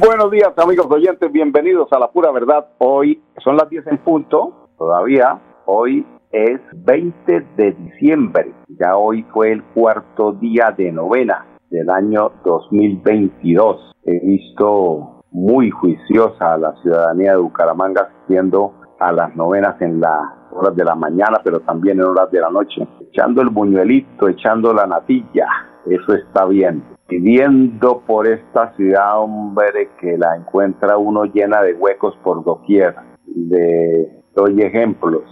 Buenos 0.00 0.30
días, 0.30 0.52
amigos 0.56 0.86
oyentes. 0.90 1.32
Bienvenidos 1.32 1.92
a 1.92 1.98
La 1.98 2.08
Pura 2.12 2.30
Verdad. 2.30 2.68
Hoy 2.78 3.20
son 3.42 3.56
las 3.56 3.68
10 3.68 3.88
en 3.88 3.98
punto. 3.98 4.68
Todavía, 4.78 5.40
hoy 5.66 6.06
es 6.30 6.60
20 6.72 7.46
de 7.56 7.72
diciembre. 7.72 8.54
Ya 8.68 8.96
hoy 8.96 9.24
fue 9.32 9.50
el 9.50 9.64
cuarto 9.64 10.32
día 10.34 10.72
de 10.76 10.92
novena 10.92 11.44
del 11.70 11.90
año 11.90 12.30
2022. 12.44 13.92
He 14.04 14.20
visto 14.20 15.24
muy 15.32 15.70
juiciosa 15.70 16.52
a 16.54 16.58
la 16.58 16.74
ciudadanía 16.80 17.32
de 17.32 17.38
Bucaramanga 17.38 18.02
asistiendo 18.02 18.74
a 19.00 19.10
las 19.10 19.34
novenas 19.34 19.80
en 19.80 20.00
las 20.00 20.20
horas 20.52 20.76
de 20.76 20.84
la 20.84 20.94
mañana, 20.94 21.40
pero 21.42 21.58
también 21.60 21.98
en 21.98 22.04
horas 22.04 22.30
de 22.30 22.40
la 22.40 22.50
noche, 22.50 22.86
echando 23.00 23.42
el 23.42 23.48
buñuelito, 23.48 24.28
echando 24.28 24.72
la 24.72 24.86
natilla. 24.86 25.48
Eso 25.90 26.14
está 26.14 26.44
bien 26.46 26.82
viviendo 27.08 28.02
por 28.06 28.28
esta 28.28 28.74
ciudad, 28.76 29.20
hombre, 29.20 29.88
que 29.98 30.18
la 30.18 30.36
encuentra 30.36 30.98
uno 30.98 31.24
llena 31.24 31.62
de 31.62 31.74
huecos 31.74 32.14
por 32.22 32.44
doquier. 32.44 32.94
De, 33.24 34.22
doy 34.34 34.60
ejemplos. 34.62 35.22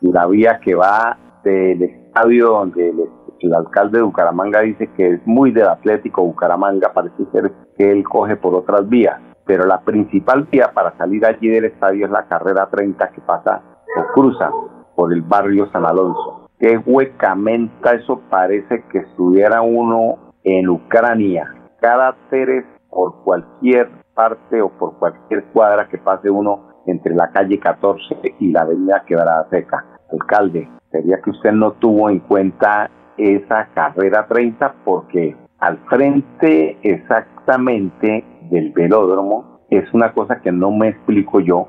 La 0.00 0.26
vía 0.26 0.60
que 0.62 0.74
va 0.74 1.16
del 1.44 1.82
estadio 1.82 2.48
donde 2.48 2.92
el, 3.40 3.54
alcalde 3.54 3.98
de 3.98 4.04
Bucaramanga 4.04 4.60
dice 4.60 4.90
que 4.96 5.14
es 5.14 5.26
muy 5.26 5.52
del 5.52 5.68
Atlético 5.68 6.22
Bucaramanga, 6.22 6.92
parece 6.92 7.24
ser 7.32 7.52
que 7.78 7.90
él 7.90 8.04
coge 8.04 8.36
por 8.36 8.54
otras 8.54 8.88
vías. 8.88 9.20
Pero 9.46 9.66
la 9.66 9.80
principal 9.80 10.46
vía 10.50 10.72
para 10.74 10.96
salir 10.96 11.24
allí 11.24 11.48
del 11.48 11.66
estadio 11.66 12.06
es 12.06 12.12
la 12.12 12.26
carrera 12.26 12.68
30 12.70 13.08
que 13.10 13.20
pasa 13.20 13.62
o 13.96 14.12
cruza 14.14 14.50
por 14.94 15.12
el 15.12 15.22
barrio 15.22 15.70
San 15.72 15.84
Alonso. 15.84 16.39
Qué 16.60 16.76
huecamenta 16.76 17.92
eso 17.92 18.20
parece 18.28 18.84
que 18.92 18.98
estuviera 18.98 19.62
uno 19.62 20.34
en 20.44 20.68
Ucrania, 20.68 21.54
caracteres 21.80 22.66
por 22.90 23.24
cualquier 23.24 23.88
parte 24.14 24.60
o 24.60 24.68
por 24.68 24.98
cualquier 24.98 25.44
cuadra 25.54 25.88
que 25.88 25.96
pase 25.96 26.28
uno 26.28 26.68
entre 26.84 27.14
la 27.14 27.30
calle 27.32 27.58
14 27.58 28.34
y 28.40 28.52
la 28.52 28.60
avenida 28.60 29.02
Quebrada 29.06 29.48
Seca. 29.48 29.86
Alcalde, 30.12 30.68
sería 30.92 31.22
que 31.24 31.30
usted 31.30 31.52
no 31.52 31.72
tuvo 31.72 32.10
en 32.10 32.18
cuenta 32.18 32.90
esa 33.16 33.68
carrera 33.72 34.26
30 34.28 34.74
porque 34.84 35.34
al 35.60 35.78
frente 35.88 36.76
exactamente 36.82 38.22
del 38.50 38.72
velódromo 38.72 39.60
es 39.70 39.90
una 39.94 40.12
cosa 40.12 40.42
que 40.42 40.52
no 40.52 40.70
me 40.72 40.88
explico 40.88 41.40
yo, 41.40 41.68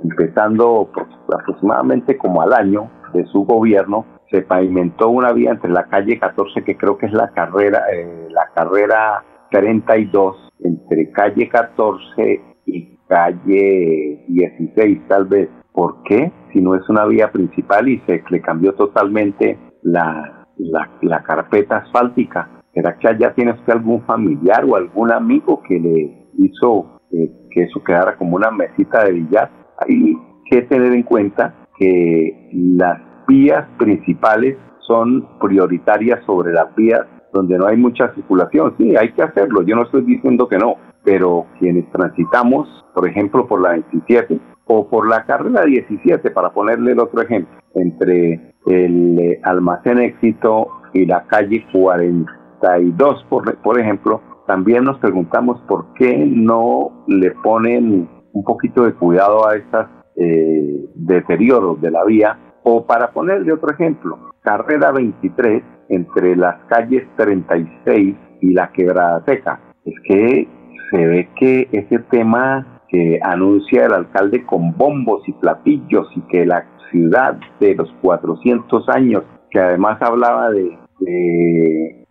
empezando 0.00 0.88
aproximadamente 1.28 2.16
como 2.16 2.40
al 2.40 2.52
año 2.52 2.88
de 3.12 3.24
su 3.26 3.44
gobierno, 3.44 4.04
se 4.30 4.42
pavimentó 4.42 5.08
una 5.08 5.32
vía 5.32 5.52
entre 5.52 5.70
la 5.70 5.84
calle 5.84 6.18
14, 6.18 6.62
que 6.62 6.76
creo 6.76 6.98
que 6.98 7.06
es 7.06 7.12
la 7.12 7.30
carrera, 7.30 7.84
eh, 7.92 8.28
la 8.30 8.50
carrera 8.54 9.24
32, 9.50 10.50
entre 10.60 11.10
calle 11.12 11.48
14 11.48 12.40
y 12.66 12.98
calle 13.08 14.24
16 14.28 15.08
tal 15.08 15.26
vez. 15.26 15.48
¿Por 15.72 16.02
qué? 16.02 16.32
Si 16.52 16.60
no 16.60 16.74
es 16.74 16.88
una 16.88 17.06
vía 17.06 17.30
principal 17.30 17.88
y 17.88 18.00
se 18.06 18.22
le 18.28 18.40
cambió 18.40 18.74
totalmente 18.74 19.58
la, 19.82 20.46
la, 20.58 21.22
carpeta 21.22 21.78
asfáltica. 21.78 22.50
¿Será 22.74 22.98
que 22.98 23.08
allá 23.08 23.32
tiene 23.34 23.52
usted 23.52 23.72
algún 23.72 24.02
familiar 24.02 24.64
o 24.64 24.76
algún 24.76 25.12
amigo 25.12 25.62
que 25.62 25.78
le 25.78 26.28
hizo 26.36 27.00
eh, 27.12 27.30
que 27.50 27.62
eso 27.62 27.82
quedara 27.82 28.16
como 28.16 28.36
una 28.36 28.50
mesita 28.50 29.04
de 29.04 29.12
billar? 29.12 29.50
Hay 29.78 30.16
que 30.50 30.62
tener 30.62 30.92
en 30.92 31.02
cuenta 31.04 31.54
que 31.78 32.50
las 32.52 33.07
vías 33.28 33.68
principales 33.78 34.56
son 34.80 35.28
prioritarias 35.38 36.24
sobre 36.24 36.52
las 36.52 36.74
vías 36.74 37.06
donde 37.32 37.58
no 37.58 37.66
hay 37.66 37.76
mucha 37.76 38.12
circulación. 38.14 38.74
Sí, 38.78 38.96
hay 38.96 39.12
que 39.12 39.22
hacerlo, 39.22 39.62
yo 39.62 39.76
no 39.76 39.82
estoy 39.82 40.02
diciendo 40.02 40.48
que 40.48 40.56
no, 40.56 40.76
pero 41.04 41.46
quienes 41.58 41.88
transitamos, 41.92 42.66
por 42.94 43.06
ejemplo, 43.06 43.46
por 43.46 43.60
la 43.60 43.70
27 43.70 44.40
o 44.66 44.88
por 44.88 45.08
la 45.08 45.24
carrera 45.24 45.64
17, 45.64 46.30
para 46.30 46.50
ponerle 46.50 46.92
el 46.92 47.00
otro 47.00 47.22
ejemplo, 47.22 47.54
entre 47.74 48.54
el 48.66 49.18
eh, 49.18 49.40
almacén 49.44 49.98
éxito 49.98 50.68
y 50.92 51.06
la 51.06 51.24
calle 51.26 51.66
42, 51.72 53.26
por, 53.28 53.56
por 53.58 53.78
ejemplo, 53.78 54.22
también 54.46 54.84
nos 54.84 54.98
preguntamos 54.98 55.60
por 55.68 55.92
qué 55.94 56.16
no 56.16 57.04
le 57.06 57.32
ponen 57.42 58.08
un 58.32 58.44
poquito 58.44 58.84
de 58.84 58.94
cuidado 58.94 59.46
a 59.46 59.56
estos 59.56 59.86
eh, 60.16 60.86
deterioros 60.94 61.80
de 61.80 61.90
la 61.90 62.04
vía 62.04 62.38
o 62.62 62.84
para 62.86 63.10
ponerle 63.10 63.52
otro 63.52 63.70
ejemplo, 63.72 64.18
carrera 64.42 64.92
23 64.92 65.62
entre 65.88 66.36
las 66.36 66.56
calles 66.68 67.04
36 67.16 68.16
y 68.40 68.52
la 68.52 68.70
quebrada 68.72 69.22
seca. 69.26 69.60
Es 69.84 69.94
que 70.04 70.48
se 70.90 71.06
ve 71.06 71.28
que 71.36 71.68
ese 71.72 71.98
tema 72.10 72.80
que 72.88 73.20
anuncia 73.22 73.86
el 73.86 73.92
alcalde 73.92 74.44
con 74.44 74.76
bombos 74.76 75.22
y 75.28 75.32
platillos 75.32 76.08
y 76.16 76.20
que 76.22 76.46
la 76.46 76.64
ciudad 76.90 77.38
de 77.60 77.74
los 77.74 77.92
400 78.00 78.88
años, 78.88 79.24
que 79.50 79.60
además 79.60 80.00
hablaba 80.00 80.50
de, 80.50 80.78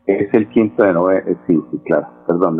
es 0.06 0.34
el 0.34 0.48
quinto 0.50 0.84
de 0.84 0.94
novena, 0.94 1.24
eh, 1.28 1.36
sí, 1.48 1.60
sí, 1.72 1.80
claro, 1.86 2.08
perdón, 2.28 2.58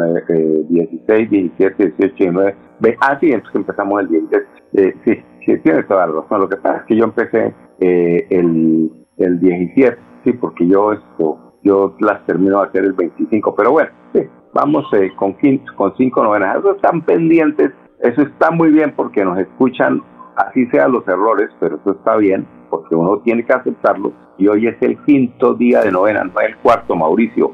16, 0.70 1.30
17, 1.30 1.94
18, 1.98 2.16
19, 2.18 2.56
ah, 3.02 3.18
sí, 3.20 3.32
entonces 3.32 3.56
empezamos 3.56 4.02
el 4.02 4.08
17, 4.10 4.46
eh, 4.74 4.94
sí, 5.06 5.24
sí, 5.46 5.58
tiene 5.60 5.84
toda 5.84 6.08
la 6.08 6.14
razón, 6.22 6.42
lo 6.42 6.50
que 6.50 6.58
pasa 6.58 6.78
es 6.78 6.84
que 6.84 6.96
yo 6.96 7.06
empecé 7.06 7.54
eh, 7.80 8.28
el, 8.30 8.92
el 9.18 9.40
17, 9.40 9.98
sí, 10.24 10.34
porque 10.34 10.68
yo 10.68 10.94
esto, 10.94 11.54
yo 11.64 11.96
las 12.00 12.26
termino 12.26 12.62
de 12.62 12.68
hacer 12.68 12.84
el 12.86 12.94
25, 12.94 13.56
pero 13.56 13.72
bueno, 13.72 13.90
sí, 14.14 14.22
vamos 14.54 14.86
eh, 14.94 15.12
con, 15.16 15.36
con 15.76 15.96
cinco 15.98 16.24
novenas, 16.24 16.58
eso 16.58 16.76
están 16.76 17.02
pendientes, 17.02 17.72
eso 18.00 18.22
está 18.22 18.52
muy 18.52 18.72
bien 18.72 18.94
porque 18.96 19.24
nos 19.24 19.38
escuchan, 19.40 20.02
así 20.36 20.66
sean 20.68 20.92
los 20.92 21.08
errores, 21.08 21.50
pero 21.60 21.78
eso 21.78 21.92
está 21.92 22.16
bien, 22.18 22.48
porque 22.70 22.96
uno 22.96 23.20
tiene 23.20 23.46
que 23.46 23.54
aceptarlo, 23.54 24.14
y 24.38 24.48
hoy 24.48 24.68
es 24.68 24.78
el 24.82 24.98
quinto 25.04 25.54
día 25.54 25.82
de 25.82 25.92
novena, 25.92 26.24
no 26.24 26.40
el 26.42 26.58
cuarto, 26.58 26.96
Mauricio, 26.96 27.52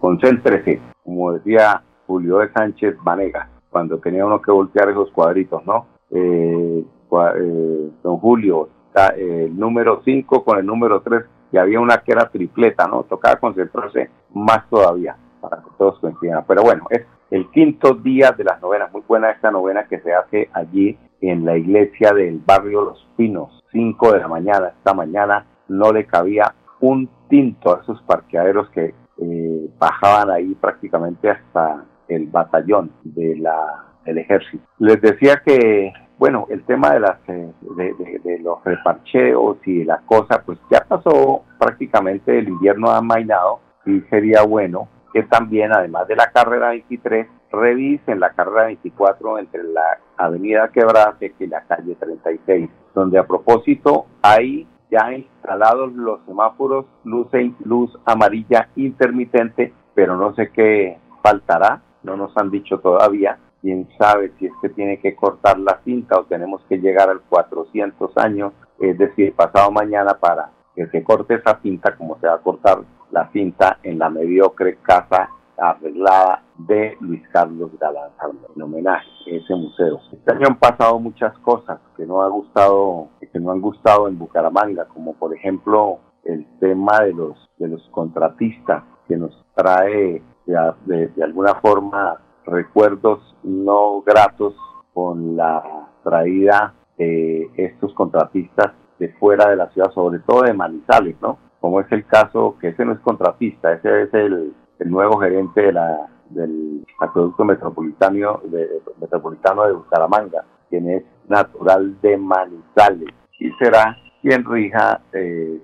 concéntrese, 0.00 0.80
como 1.04 1.32
decía 1.32 1.82
Julio 2.06 2.38
de 2.38 2.52
Sánchez 2.52 2.96
Vanega, 3.02 3.50
cuando 3.70 3.98
tenía 3.98 4.24
uno 4.24 4.40
que 4.40 4.50
voltear 4.50 4.88
esos 4.88 5.10
cuadritos, 5.10 5.64
¿no? 5.66 5.86
Eh, 6.10 6.84
eh 7.10 7.90
don 8.02 8.16
Julio, 8.18 8.68
el 9.16 9.58
número 9.58 10.02
5 10.04 10.44
con 10.44 10.58
el 10.58 10.66
número 10.66 11.00
3 11.00 11.24
y 11.52 11.56
había 11.56 11.80
una 11.80 11.98
que 11.98 12.12
era 12.12 12.28
tripleta, 12.28 12.86
¿no? 12.86 13.04
Tocaba 13.04 13.36
concentrarse 13.36 14.10
más 14.34 14.68
todavía 14.68 15.16
para 15.40 15.58
que 15.58 15.70
todos 15.78 15.98
coincidan. 16.00 16.44
Pero 16.46 16.62
bueno, 16.62 16.84
es 16.90 17.02
el 17.30 17.50
quinto 17.50 17.94
día 17.94 18.32
de 18.32 18.44
las 18.44 18.60
novenas, 18.60 18.92
muy 18.92 19.02
buena 19.06 19.30
esta 19.30 19.50
novena 19.50 19.84
que 19.84 20.00
se 20.00 20.12
hace 20.12 20.48
allí 20.52 20.98
en 21.20 21.44
la 21.44 21.56
iglesia 21.56 22.12
del 22.12 22.40
barrio 22.44 22.82
Los 22.82 23.06
Pinos, 23.16 23.64
5 23.72 24.12
de 24.12 24.18
la 24.18 24.28
mañana. 24.28 24.68
Esta 24.78 24.94
mañana 24.94 25.46
no 25.68 25.92
le 25.92 26.06
cabía 26.06 26.54
un 26.80 27.08
tinto 27.28 27.74
a 27.74 27.82
esos 27.82 28.00
parqueaderos 28.02 28.68
que 28.70 28.94
eh, 29.20 29.70
bajaban 29.78 30.30
ahí 30.30 30.54
prácticamente 30.54 31.30
hasta 31.30 31.84
el 32.08 32.26
batallón 32.26 32.90
de 33.02 33.36
la, 33.36 33.84
del 34.04 34.18
ejército. 34.18 34.64
Les 34.78 35.00
decía 35.00 35.42
que 35.44 35.92
bueno, 36.18 36.46
el 36.50 36.64
tema 36.64 36.90
de, 36.94 37.00
las, 37.00 37.18
eh, 37.28 37.52
de, 37.76 38.38
los 38.40 38.62
reparcheos 38.64 39.58
y 39.66 39.84
la 39.84 39.98
cosa, 39.98 40.42
pues 40.44 40.58
ya 40.70 40.84
pasó 40.86 41.44
prácticamente 41.58 42.38
el 42.38 42.48
invierno 42.48 42.90
amainado 42.90 43.60
y 43.86 44.00
sería 44.10 44.42
bueno 44.42 44.88
que 45.12 45.22
también, 45.22 45.72
además 45.72 46.06
de 46.08 46.16
la 46.16 46.30
carrera 46.32 46.70
23, 46.70 47.26
revisen 47.50 48.20
la 48.20 48.30
carrera 48.30 48.66
24 48.66 49.38
entre 49.38 49.62
la 49.62 49.98
avenida 50.16 50.68
Quebrada 50.68 51.16
y 51.20 51.46
la 51.46 51.62
calle 51.62 51.94
36, 51.94 52.68
donde 52.94 53.18
a 53.18 53.26
propósito 53.26 54.06
hay 54.20 54.66
ya 54.90 55.12
instalados 55.12 55.92
los 55.92 56.20
semáforos 56.26 56.86
luz, 57.04 57.28
luz 57.64 57.96
amarilla 58.04 58.68
intermitente, 58.76 59.72
pero 59.94 60.16
no 60.16 60.34
sé 60.34 60.50
qué 60.50 60.98
faltará, 61.22 61.82
no 62.02 62.16
nos 62.16 62.36
han 62.36 62.50
dicho 62.50 62.78
todavía, 62.78 63.38
quién 63.60 63.88
sabe 63.98 64.32
si 64.38 64.46
es 64.46 64.52
que 64.62 64.68
tiene 64.68 64.98
que 65.00 65.14
cortar 65.16 65.58
la 65.58 65.80
cinta 65.84 66.18
o 66.18 66.24
tenemos 66.24 66.62
que 66.68 66.78
llegar 66.78 67.08
al 67.08 67.20
400 67.22 68.16
años, 68.16 68.52
es 68.78 68.96
decir, 68.98 69.34
pasado 69.34 69.70
mañana 69.70 70.14
para 70.18 70.50
que 70.74 70.86
se 70.88 71.02
corte 71.02 71.34
esa 71.34 71.60
cinta 71.60 71.96
como 71.96 72.18
se 72.20 72.28
va 72.28 72.34
a 72.34 72.42
cortar 72.42 72.78
la 73.10 73.30
cinta 73.32 73.78
en 73.82 73.98
la 73.98 74.10
mediocre 74.10 74.76
casa 74.82 75.30
arreglada 75.56 76.42
de 76.56 76.96
Luis 77.00 77.22
Carlos 77.32 77.70
Galán 77.80 78.10
en 78.54 78.62
homenaje 78.62 79.08
a 79.26 79.34
ese 79.34 79.54
museo. 79.54 80.00
Este 80.12 80.32
año 80.32 80.46
han 80.48 80.58
pasado 80.58 81.00
muchas 81.00 81.36
cosas 81.38 81.80
que 81.96 82.06
no 82.06 82.22
ha 82.22 82.28
gustado, 82.28 83.08
que 83.20 83.40
no 83.40 83.50
han 83.50 83.60
gustado 83.60 84.08
en 84.08 84.18
Bucaramanga, 84.18 84.84
como 84.86 85.14
por 85.14 85.34
ejemplo 85.34 85.98
el 86.24 86.46
tema 86.60 87.00
de 87.00 87.12
los 87.12 87.48
de 87.58 87.68
los 87.68 87.82
contratistas 87.90 88.84
que 89.08 89.16
nos 89.16 89.32
trae 89.56 90.22
de 90.46 91.24
alguna 91.24 91.56
forma 91.56 92.20
recuerdos 92.50 93.36
no 93.42 94.02
gratos 94.02 94.54
con 94.92 95.36
la 95.36 95.88
traída 96.02 96.74
de 96.96 97.50
estos 97.56 97.92
contratistas 97.94 98.72
de 98.98 99.10
fuera 99.14 99.48
de 99.48 99.56
la 99.56 99.68
ciudad, 99.70 99.92
sobre 99.92 100.18
todo 100.20 100.42
de 100.42 100.52
Manizales, 100.52 101.16
¿no? 101.20 101.38
Como 101.60 101.80
es 101.80 101.90
el 101.92 102.04
caso, 102.06 102.56
que 102.60 102.68
ese 102.68 102.84
no 102.84 102.92
es 102.92 103.00
contratista, 103.00 103.72
ese 103.72 104.02
es 104.02 104.14
el, 104.14 104.54
nuevo 104.86 105.18
gerente 105.18 105.60
de 105.60 105.72
la, 105.72 106.08
del 106.30 106.84
acueducto 107.00 107.44
metropolitano 107.44 108.40
de, 108.44 108.80
metropolitano 109.00 109.66
de 109.66 109.72
Bucaramanga, 109.72 110.44
quien 110.70 110.88
es 110.88 111.04
natural 111.28 112.00
de 112.00 112.16
Manizales, 112.16 113.08
y 113.38 113.50
será 113.52 113.96
quien 114.22 114.44
rija 114.44 115.00
eh, 115.12 115.60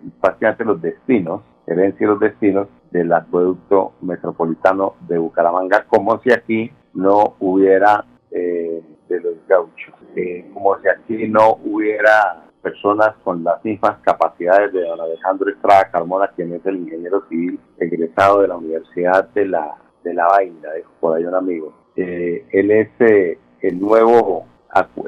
los 0.58 0.80
destinos, 0.80 1.42
herencia 1.66 2.06
los 2.06 2.20
destinos 2.20 2.68
del 2.94 3.12
acueducto 3.12 3.94
metropolitano 4.02 4.94
de 5.08 5.18
Bucaramanga, 5.18 5.84
como 5.88 6.20
si 6.22 6.32
aquí 6.32 6.70
no 6.94 7.34
hubiera 7.40 8.04
eh, 8.30 8.82
de 9.08 9.20
los 9.20 9.34
gauchos, 9.48 9.94
eh, 10.14 10.48
como 10.54 10.78
si 10.80 10.88
aquí 10.88 11.28
no 11.28 11.58
hubiera 11.64 12.44
personas 12.62 13.14
con 13.24 13.42
las 13.42 13.62
mismas 13.64 13.98
capacidades 14.02 14.72
de 14.72 14.82
don 14.82 15.00
Alejandro 15.00 15.50
Estrada 15.50 15.90
Carmona, 15.90 16.28
quien 16.28 16.54
es 16.54 16.64
el 16.64 16.76
ingeniero 16.76 17.24
civil 17.28 17.58
egresado 17.78 18.40
de 18.42 18.48
la 18.48 18.56
Universidad 18.56 19.28
de 19.30 19.46
la, 19.46 19.74
de 20.04 20.14
la 20.14 20.28
Vaina, 20.28 20.72
dijo 20.72 20.90
por 21.00 21.16
ahí 21.16 21.24
un 21.24 21.34
amigo. 21.34 21.74
Eh, 21.96 22.46
él 22.52 22.70
es 22.70 22.88
eh, 23.00 23.38
el 23.60 23.80
nuevo 23.80 24.46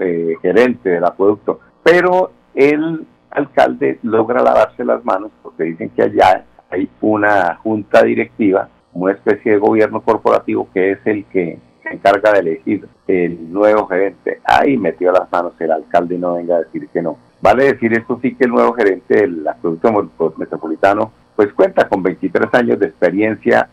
eh, 0.00 0.34
gerente 0.42 0.90
del 0.90 1.04
acueducto, 1.04 1.60
pero 1.84 2.32
el 2.52 3.06
alcalde 3.30 4.00
logra 4.02 4.42
lavarse 4.42 4.84
las 4.84 5.04
manos 5.04 5.30
porque 5.42 5.64
dicen 5.64 5.90
que 5.90 6.02
allá 6.02 6.44
hay 6.70 6.88
una 7.00 7.56
junta 7.56 8.02
directiva, 8.02 8.68
una 8.92 9.12
especie 9.12 9.52
de 9.52 9.58
gobierno 9.58 10.00
corporativo 10.00 10.68
que 10.72 10.92
es 10.92 10.98
el 11.04 11.24
que 11.26 11.58
se 11.82 11.88
encarga 11.94 12.32
de 12.32 12.40
elegir 12.40 12.88
el 13.06 13.52
nuevo 13.52 13.86
gerente. 13.86 14.40
Ahí 14.44 14.76
metió 14.76 15.12
las 15.12 15.30
manos 15.30 15.52
el 15.60 15.72
alcalde 15.72 16.16
y 16.16 16.18
no 16.18 16.34
venga 16.34 16.56
a 16.56 16.60
decir 16.60 16.88
que 16.88 17.02
no. 17.02 17.18
Vale 17.40 17.72
decir 17.72 17.92
esto 17.92 18.18
sí 18.22 18.34
que 18.34 18.44
el 18.44 18.50
nuevo 18.50 18.72
gerente 18.72 19.14
del 19.20 19.46
acueducto 19.46 20.34
metropolitano 20.36 21.12
pues 21.36 21.52
cuenta 21.52 21.86
con 21.88 22.02
23 22.02 22.52
años 22.54 22.80
de 22.80 22.86
experiencia, 22.86 23.69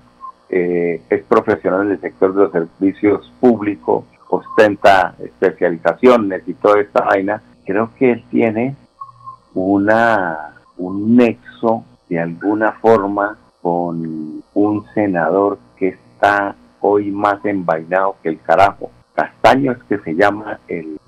eh, 0.49 1.01
es 1.09 1.23
profesional 1.23 1.87
en 1.87 1.93
el 1.93 2.01
sector 2.01 2.35
de 2.35 2.41
los 2.43 2.51
servicios 2.51 3.31
públicos, 3.39 4.03
ostenta 4.27 5.15
especializaciones 5.19 6.43
y 6.45 6.53
toda 6.55 6.81
esta 6.81 7.05
vaina. 7.05 7.41
Creo 7.65 7.89
que 7.97 8.11
él 8.11 8.23
tiene 8.29 8.75
una 9.53 10.49
un 10.77 11.15
nexo 11.15 11.85
de 12.13 12.19
alguna 12.19 12.73
forma 12.73 13.37
con 13.61 14.43
un 14.53 14.85
senador 14.93 15.57
que 15.77 15.89
está 15.89 16.55
hoy 16.81 17.11
más 17.11 17.43
envainado 17.45 18.15
que 18.21 18.29
el 18.29 18.41
carajo. 18.41 18.91
Castaño 19.15 19.75
que 19.87 19.99
se 19.99 20.15
llama 20.15 20.59
el, 20.67 20.99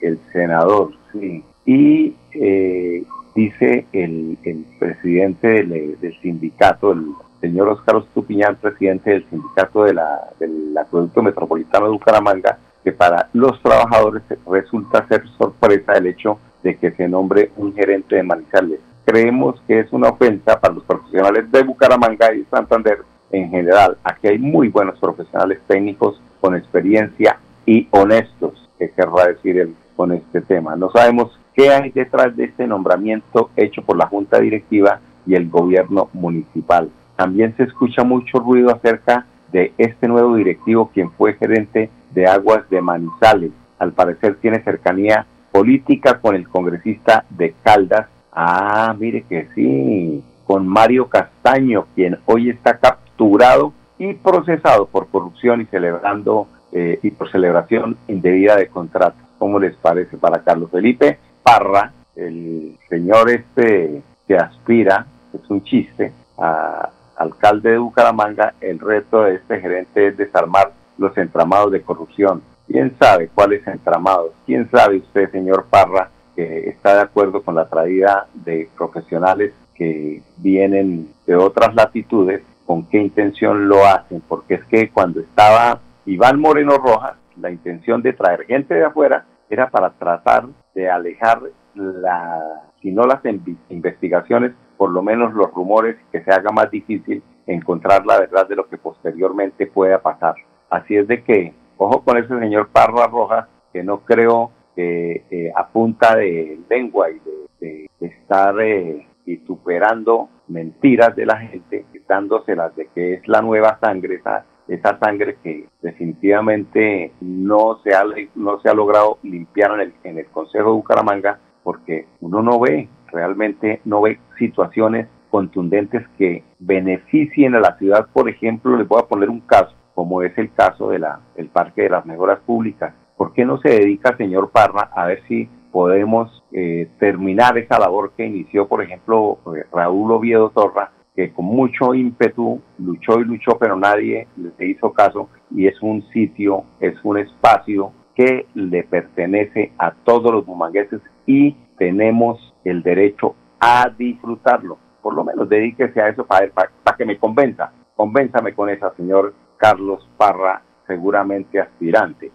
el 0.00 0.18
senador, 0.32 0.92
sí 1.12 1.44
y 1.64 2.14
eh, 2.32 3.04
dice 3.34 3.86
el, 3.92 4.38
presidente 4.78 5.64
del, 5.64 6.18
sindicato, 6.20 6.92
el 6.92 7.04
señor 7.40 7.68
Óscar 7.68 7.96
Estupiñán, 7.96 8.56
presidente 8.56 9.10
del 9.10 9.28
sindicato 9.28 9.84
de 9.84 9.94
la, 9.94 10.28
del 10.38 10.76
acueducto 10.76 11.22
metropolitano 11.22 11.86
de 11.86 11.92
Bucaramanga, 11.92 12.58
que 12.82 12.92
para 12.92 13.28
los 13.32 13.60
trabajadores 13.62 14.22
resulta 14.46 15.06
ser 15.06 15.22
sorpresa 15.38 15.92
el 15.94 16.06
hecho 16.06 16.38
de 16.62 16.76
que 16.76 16.90
se 16.92 17.08
nombre 17.08 17.50
un 17.56 17.74
gerente 17.74 18.16
de 18.16 18.22
Manizales. 18.22 18.80
Creemos 19.04 19.60
que 19.66 19.80
es 19.80 19.92
una 19.92 20.10
ofensa 20.10 20.60
para 20.60 20.74
los 20.74 20.84
profesionales 20.84 21.50
de 21.50 21.62
Bucaramanga 21.62 22.34
y 22.34 22.44
Santander 22.50 22.98
en 23.30 23.50
general. 23.50 23.98
Aquí 24.04 24.28
hay 24.28 24.38
muy 24.38 24.68
buenos 24.68 24.98
profesionales 24.98 25.60
técnicos 25.66 26.20
con 26.40 26.54
experiencia 26.54 27.38
y 27.66 27.88
honestos, 27.90 28.68
que 28.78 28.90
querrá 28.90 29.26
decir 29.28 29.58
él 29.58 29.74
con 29.96 30.12
este 30.12 30.40
tema. 30.40 30.76
No 30.76 30.90
sabemos 30.90 31.38
qué 31.54 31.70
hay 31.70 31.90
detrás 31.90 32.36
de 32.36 32.44
este 32.44 32.66
nombramiento 32.66 33.50
hecho 33.56 33.82
por 33.82 33.96
la 33.96 34.06
Junta 34.06 34.40
Directiva 34.40 35.00
y 35.26 35.34
el 35.34 35.48
gobierno 35.48 36.08
municipal. 36.12 36.90
También 37.16 37.54
se 37.56 37.64
escucha 37.64 38.04
mucho 38.04 38.38
ruido 38.38 38.70
acerca 38.70 39.26
de 39.52 39.72
este 39.78 40.08
nuevo 40.08 40.36
directivo, 40.36 40.90
quien 40.92 41.10
fue 41.12 41.34
gerente 41.34 41.90
de 42.14 42.26
aguas 42.26 42.68
de 42.70 42.80
Manizales. 42.80 43.52
Al 43.78 43.92
parecer 43.92 44.36
tiene 44.40 44.62
cercanía 44.62 45.26
política 45.52 46.20
con 46.20 46.34
el 46.34 46.48
congresista 46.48 47.24
de 47.30 47.54
Caldas. 47.62 48.06
Ah, 48.32 48.94
mire 48.98 49.24
que 49.28 49.48
sí, 49.54 50.24
con 50.46 50.66
Mario 50.66 51.08
Castaño, 51.08 51.86
quien 51.94 52.18
hoy 52.24 52.50
está 52.50 52.78
capturado 52.78 53.72
y 53.98 54.14
procesado 54.14 54.86
por 54.86 55.08
corrupción 55.08 55.60
y 55.60 55.66
celebrando 55.66 56.48
eh, 56.72 56.98
y 57.02 57.10
por 57.10 57.30
celebración 57.30 57.98
indebida 58.08 58.56
de 58.56 58.68
contratos. 58.68 59.20
¿Cómo 59.38 59.58
les 59.58 59.76
parece 59.76 60.16
para 60.16 60.42
Carlos 60.42 60.70
Felipe? 60.70 61.18
Parra, 61.42 61.92
el 62.16 62.78
señor 62.88 63.30
este 63.30 64.02
que 64.26 64.36
aspira, 64.36 65.06
es 65.34 65.50
un 65.50 65.62
chiste, 65.64 66.12
a 66.38 66.88
alcalde 67.16 67.72
de 67.72 67.78
Bucaramanga, 67.78 68.54
el 68.60 68.78
reto 68.78 69.22
de 69.22 69.36
este 69.36 69.60
gerente 69.60 70.08
es 70.08 70.16
desarmar 70.16 70.72
los 70.96 71.16
entramados 71.18 71.70
de 71.70 71.82
corrupción. 71.82 72.42
¿Quién 72.66 72.96
sabe 72.98 73.28
cuáles 73.34 73.66
entramados? 73.66 74.32
¿Quién 74.46 74.70
sabe 74.70 74.98
usted, 74.98 75.30
señor 75.30 75.66
Parra, 75.68 76.10
que 76.34 76.68
está 76.68 76.94
de 76.94 77.02
acuerdo 77.02 77.42
con 77.42 77.54
la 77.54 77.68
traída 77.68 78.26
de 78.34 78.68
profesionales 78.76 79.52
que 79.74 80.22
vienen 80.38 81.08
de 81.26 81.36
otras 81.36 81.74
latitudes? 81.74 82.42
¿Con 82.66 82.86
qué 82.86 82.98
intención 82.98 83.68
lo 83.68 83.84
hacen? 83.86 84.22
Porque 84.26 84.54
es 84.54 84.64
que 84.64 84.90
cuando 84.90 85.20
estaba 85.20 85.80
Iván 86.06 86.40
Moreno 86.40 86.78
Rojas, 86.78 87.14
la 87.40 87.50
intención 87.50 88.02
de 88.02 88.12
traer 88.12 88.44
gente 88.44 88.74
de 88.74 88.84
afuera 88.84 89.24
era 89.48 89.68
para 89.68 89.90
tratar 89.90 90.46
de 90.74 90.88
alejar 90.90 91.40
la, 91.74 92.62
si 92.80 92.90
no 92.90 93.04
las 93.04 93.20
investigaciones, 93.68 94.52
por 94.76 94.90
lo 94.90 95.02
menos 95.02 95.34
los 95.34 95.52
rumores, 95.52 95.96
que 96.10 96.22
se 96.22 96.30
haga 96.30 96.50
más 96.50 96.70
difícil 96.70 97.22
encontrar 97.46 98.06
la 98.06 98.20
verdad 98.20 98.48
de 98.48 98.56
lo 98.56 98.68
que 98.68 98.78
posteriormente 98.78 99.66
pueda 99.66 100.00
pasar. 100.00 100.34
Así 100.70 100.96
es 100.96 101.06
de 101.06 101.22
que, 101.22 101.54
ojo 101.76 102.02
con 102.02 102.16
ese 102.16 102.38
señor 102.38 102.68
Parra 102.68 103.06
Rojas, 103.06 103.46
que 103.72 103.82
no 103.82 104.00
creo 104.00 104.50
que 104.74 105.24
eh, 105.30 105.52
a 105.54 105.68
punta 105.68 106.16
de 106.16 106.58
lengua 106.68 107.10
y 107.10 107.20
de, 107.60 107.88
estar 108.00 108.60
eh, 108.60 109.06
vituperando 109.24 110.28
mentiras 110.48 111.14
de 111.14 111.26
la 111.26 111.36
gente, 111.38 111.84
dándoselas 112.08 112.74
de 112.74 112.88
que 112.92 113.14
es 113.14 113.28
la 113.28 113.40
nueva 113.40 113.78
sangre, 113.80 114.16
esa 114.16 114.44
esa 114.68 114.98
sangre 114.98 115.36
que 115.42 115.66
definitivamente 115.80 117.12
no 117.20 117.80
se 117.82 117.94
ha, 117.94 118.04
no 118.34 118.60
se 118.60 118.68
ha 118.68 118.74
logrado 118.74 119.18
limpiar 119.22 119.72
en 119.72 119.80
el, 119.80 119.94
en 120.04 120.18
el 120.18 120.26
Consejo 120.26 120.70
de 120.70 120.76
Bucaramanga 120.76 121.38
porque 121.62 122.06
uno 122.20 122.42
no 122.42 122.58
ve, 122.60 122.88
realmente 123.08 123.80
no 123.84 124.02
ve 124.02 124.18
situaciones 124.38 125.08
contundentes 125.30 126.06
que 126.18 126.44
beneficien 126.58 127.54
a 127.54 127.60
la 127.60 127.76
ciudad. 127.78 128.08
Por 128.12 128.28
ejemplo, 128.28 128.76
les 128.76 128.86
voy 128.86 129.00
a 129.00 129.06
poner 129.06 129.30
un 129.30 129.40
caso, 129.40 129.74
como 129.94 130.22
es 130.22 130.36
el 130.36 130.52
caso 130.52 130.90
de 130.90 130.98
la, 130.98 131.20
el 131.36 131.46
Parque 131.48 131.82
de 131.82 131.90
las 131.90 132.04
Mejoras 132.04 132.40
Públicas. 132.40 132.94
¿Por 133.16 133.32
qué 133.32 133.44
no 133.44 133.58
se 133.58 133.68
dedica, 133.68 134.16
señor 134.16 134.50
Parra, 134.50 134.90
a 134.94 135.06
ver 135.06 135.22
si 135.28 135.48
podemos 135.70 136.42
eh, 136.52 136.88
terminar 136.98 137.56
esa 137.58 137.78
labor 137.78 138.12
que 138.16 138.26
inició, 138.26 138.68
por 138.68 138.82
ejemplo, 138.82 139.38
eh, 139.56 139.64
Raúl 139.72 140.12
Oviedo 140.12 140.50
Torra 140.50 140.92
que 141.14 141.32
con 141.32 141.44
mucho 141.44 141.94
ímpetu 141.94 142.60
luchó 142.78 143.20
y 143.20 143.24
luchó, 143.24 143.58
pero 143.58 143.76
nadie 143.76 144.26
le 144.36 144.66
hizo 144.66 144.92
caso 144.92 145.28
y 145.50 145.66
es 145.66 145.80
un 145.82 146.02
sitio, 146.08 146.64
es 146.80 146.94
un 147.04 147.18
espacio 147.18 147.92
que 148.14 148.46
le 148.54 148.82
pertenece 148.84 149.72
a 149.78 149.92
todos 149.92 150.32
los 150.32 150.46
bumangueses 150.46 151.00
y 151.26 151.56
tenemos 151.76 152.54
el 152.64 152.82
derecho 152.82 153.34
a 153.60 153.90
disfrutarlo. 153.96 154.78
Por 155.02 155.14
lo 155.14 155.24
menos 155.24 155.48
dedíquese 155.48 156.00
a 156.00 156.08
eso 156.08 156.24
para, 156.24 156.48
para, 156.48 156.70
para 156.82 156.96
que 156.96 157.04
me 157.04 157.18
convenza. 157.18 157.72
Convénzame 157.96 158.54
con 158.54 158.70
esa, 158.70 158.94
señor 158.94 159.34
Carlos 159.56 160.08
Parra, 160.16 160.62
seguramente 160.86 161.60
aspirante 161.60 162.30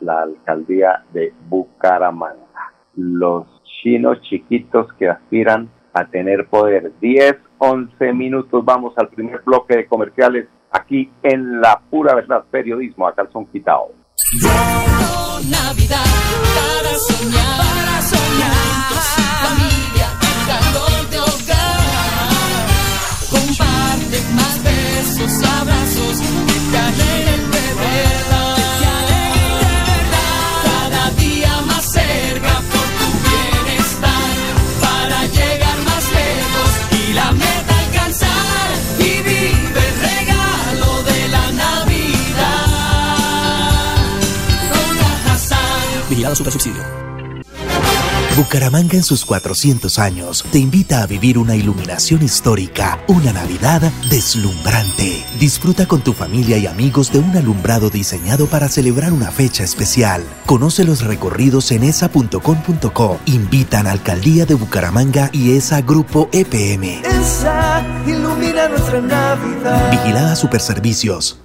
la 0.00 0.22
alcaldía 0.22 1.04
de 1.12 1.32
Bucaramanga. 1.48 2.72
Los 2.96 3.46
chinos 3.82 4.20
chiquitos 4.22 4.92
que 4.94 5.08
aspiran 5.08 5.68
a 5.92 6.06
tener 6.06 6.46
poder. 6.46 6.92
10, 7.00 7.36
11 7.58 8.12
minutos, 8.12 8.64
vamos 8.64 8.94
al 8.96 9.08
primer 9.08 9.40
bloque 9.44 9.76
de 9.76 9.86
comerciales 9.86 10.48
aquí 10.70 11.10
en 11.22 11.60
La 11.60 11.80
Pura 11.90 12.14
Verdad 12.14 12.44
Periodismo 12.50 13.06
a 13.06 13.14
calzón 13.14 13.46
quitado. 13.46 13.92
Navidad 15.50 16.04
Super 46.34 46.52
Subsidio. 46.52 46.82
Bucaramanga 48.36 48.96
en 48.96 49.04
sus 49.04 49.24
400 49.24 49.96
años 50.00 50.44
te 50.50 50.58
invita 50.58 51.02
a 51.02 51.06
vivir 51.06 51.38
una 51.38 51.54
iluminación 51.54 52.20
histórica, 52.24 52.98
una 53.06 53.32
Navidad 53.32 53.80
deslumbrante. 54.10 55.24
Disfruta 55.38 55.86
con 55.86 56.00
tu 56.00 56.12
familia 56.12 56.58
y 56.58 56.66
amigos 56.66 57.12
de 57.12 57.20
un 57.20 57.36
alumbrado 57.36 57.90
diseñado 57.90 58.46
para 58.46 58.68
celebrar 58.68 59.12
una 59.12 59.30
fecha 59.30 59.62
especial. 59.62 60.24
Conoce 60.46 60.82
los 60.82 61.04
recorridos 61.04 61.70
en 61.70 61.84
esa.com.co. 61.84 63.20
Invitan 63.26 63.86
a 63.86 63.92
Alcaldía 63.92 64.46
de 64.46 64.54
Bucaramanga 64.54 65.30
y 65.32 65.56
ESA 65.56 65.82
Grupo 65.82 66.28
EPM. 66.32 67.02
ESA 67.04 67.86
ilumina 68.04 68.68
nuestra 68.68 69.00
Navidad. 69.00 69.92
Vigilada 69.92 70.34
Superservicios. 70.34 71.38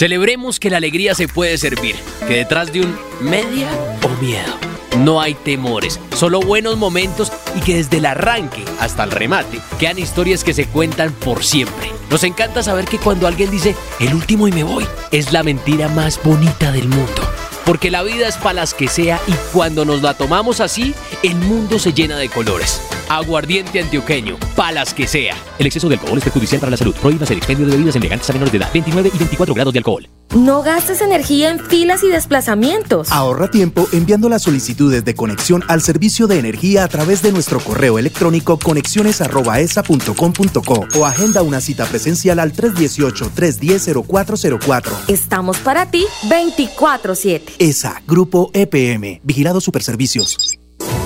Celebremos 0.00 0.58
que 0.58 0.70
la 0.70 0.78
alegría 0.78 1.14
se 1.14 1.28
puede 1.28 1.58
servir, 1.58 1.94
que 2.26 2.36
detrás 2.36 2.72
de 2.72 2.80
un 2.80 2.98
media 3.20 3.68
o 4.02 4.08
miedo 4.22 4.54
no 4.96 5.20
hay 5.20 5.34
temores, 5.34 6.00
solo 6.16 6.40
buenos 6.40 6.78
momentos 6.78 7.30
y 7.54 7.60
que 7.60 7.74
desde 7.76 7.98
el 7.98 8.06
arranque 8.06 8.64
hasta 8.78 9.04
el 9.04 9.10
remate 9.10 9.60
quedan 9.78 9.98
historias 9.98 10.42
que 10.42 10.54
se 10.54 10.64
cuentan 10.64 11.12
por 11.12 11.44
siempre. 11.44 11.90
Nos 12.08 12.24
encanta 12.24 12.62
saber 12.62 12.86
que 12.86 12.96
cuando 12.96 13.26
alguien 13.26 13.50
dice 13.50 13.76
el 13.98 14.14
último 14.14 14.48
y 14.48 14.52
me 14.52 14.62
voy, 14.62 14.86
es 15.12 15.34
la 15.34 15.42
mentira 15.42 15.88
más 15.88 16.18
bonita 16.24 16.72
del 16.72 16.88
mundo. 16.88 17.20
Porque 17.66 17.90
la 17.90 18.02
vida 18.02 18.26
es 18.26 18.38
para 18.38 18.54
las 18.54 18.72
que 18.72 18.88
sea 18.88 19.20
y 19.26 19.32
cuando 19.52 19.84
nos 19.84 20.00
la 20.00 20.14
tomamos 20.14 20.60
así, 20.60 20.94
el 21.22 21.36
mundo 21.36 21.78
se 21.78 21.92
llena 21.92 22.16
de 22.16 22.28
colores. 22.28 22.80
Aguardiente 23.08 23.80
antioqueño, 23.80 24.36
palas 24.56 24.92
que 24.94 25.06
sea. 25.06 25.36
El 25.58 25.66
exceso 25.66 25.88
de 25.88 25.96
alcohol 25.96 26.18
es 26.18 26.24
perjudicial 26.24 26.60
para 26.60 26.70
la 26.70 26.76
salud. 26.76 26.94
Prohíbas 26.94 27.30
el 27.30 27.38
expendio 27.38 27.66
de 27.66 27.72
bebidas 27.72 27.96
elegantes 27.96 28.30
a 28.30 28.32
menores 28.32 28.52
de 28.52 28.58
edad. 28.58 28.70
29 28.72 29.10
y 29.12 29.18
24 29.18 29.54
grados 29.54 29.72
de 29.72 29.80
alcohol. 29.80 30.08
No 30.34 30.62
gastes 30.62 31.00
energía 31.00 31.50
en 31.50 31.58
filas 31.58 32.04
y 32.04 32.08
desplazamientos. 32.08 33.10
Ahorra 33.10 33.50
tiempo 33.50 33.88
enviando 33.92 34.28
las 34.28 34.42
solicitudes 34.42 35.04
de 35.04 35.16
conexión 35.16 35.64
al 35.66 35.82
servicio 35.82 36.28
de 36.28 36.38
energía 36.38 36.84
a 36.84 36.88
través 36.88 37.20
de 37.20 37.32
nuestro 37.32 37.58
correo 37.58 37.98
electrónico 37.98 38.56
conexiones@esa.com.co 38.58 40.86
o 40.96 41.04
agenda 41.04 41.42
una 41.42 41.60
cita 41.60 41.84
presencial 41.86 42.38
al 42.38 42.52
318-310-0404. 42.52 44.92
Estamos 45.08 45.58
para 45.58 45.90
ti 45.90 46.06
24/7. 46.28 47.54
ESA, 47.58 48.00
Grupo 48.06 48.52
EPM, 48.54 49.20
Vigilado 49.24 49.60
Superservicios. 49.60 50.59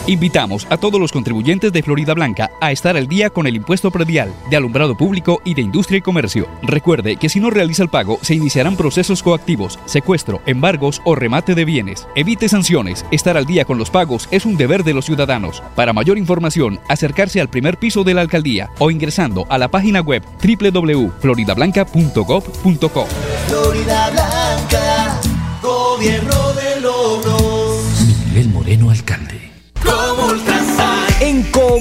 Invitamos 0.07 0.67
a 0.69 0.77
todos 0.77 1.01
los 1.01 1.13
contribuyentes 1.13 1.73
de 1.73 1.83
Florida 1.83 2.13
Blanca 2.13 2.51
a 2.61 2.73
estar 2.73 2.95
al 2.95 3.09
día 3.09 3.31
con 3.31 3.47
el 3.47 3.57
impuesto 3.57 3.91
predial 3.91 4.35
de 4.51 4.57
alumbrado 4.57 4.95
público 4.95 5.41
y 5.45 5.55
de 5.55 5.63
industria 5.63 5.97
y 5.97 6.03
comercio. 6.03 6.47
Recuerde 6.61 7.17
que 7.17 7.31
si 7.31 7.41
no 7.41 7.49
realiza 7.49 7.83
el 7.83 7.89
pago, 7.89 8.19
se 8.21 8.35
iniciarán 8.35 8.77
procesos 8.77 9.23
coactivos, 9.23 9.79
secuestro, 9.87 10.43
embargos 10.45 11.01
o 11.07 11.15
remate 11.15 11.55
de 11.55 11.65
bienes. 11.65 12.07
Evite 12.15 12.51
sanciones. 12.51 13.07
Estar 13.13 13.39
al 13.39 13.47
día 13.47 13.65
con 13.65 13.79
los 13.79 13.89
pagos 13.89 14.29
es 14.31 14.45
un 14.45 14.59
deber 14.59 14.85
de 14.85 14.93
los 14.93 15.07
ciudadanos. 15.07 15.63
Para 15.75 15.95
mayor 15.95 16.19
información, 16.19 16.81
acercarse 16.89 17.41
al 17.41 17.49
primer 17.49 17.79
piso 17.79 18.05
de 18.05 18.13
la 18.13 18.21
alcaldía 18.21 18.69
o 18.79 18.91
ingresando 18.91 19.47
a 19.49 19.57
la 19.57 19.69
página 19.69 20.03
web 20.03 20.23
www.floridablanca.gov.co. 20.43 23.07
Florida 23.49 24.11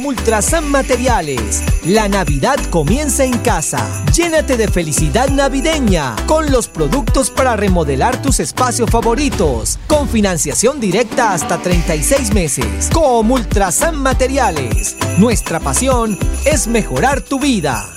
Comultrasan 0.03 0.69
Materiales, 0.69 1.63
la 1.85 2.09
Navidad 2.09 2.57
comienza 2.71 3.23
en 3.23 3.37
casa. 3.37 4.03
Llénate 4.13 4.57
de 4.57 4.67
felicidad 4.67 5.29
navideña 5.29 6.13
con 6.27 6.51
los 6.51 6.67
productos 6.67 7.29
para 7.31 7.55
remodelar 7.55 8.21
tus 8.21 8.41
espacios 8.41 8.89
favoritos. 8.91 9.79
Con 9.87 10.09
financiación 10.09 10.81
directa 10.81 11.31
hasta 11.31 11.61
36 11.61 12.33
meses. 12.33 12.89
Comultrasan 12.91 13.95
Materiales. 13.95 14.97
Nuestra 15.19 15.61
pasión 15.61 16.19
es 16.43 16.67
mejorar 16.67 17.21
tu 17.21 17.39
vida. 17.39 17.89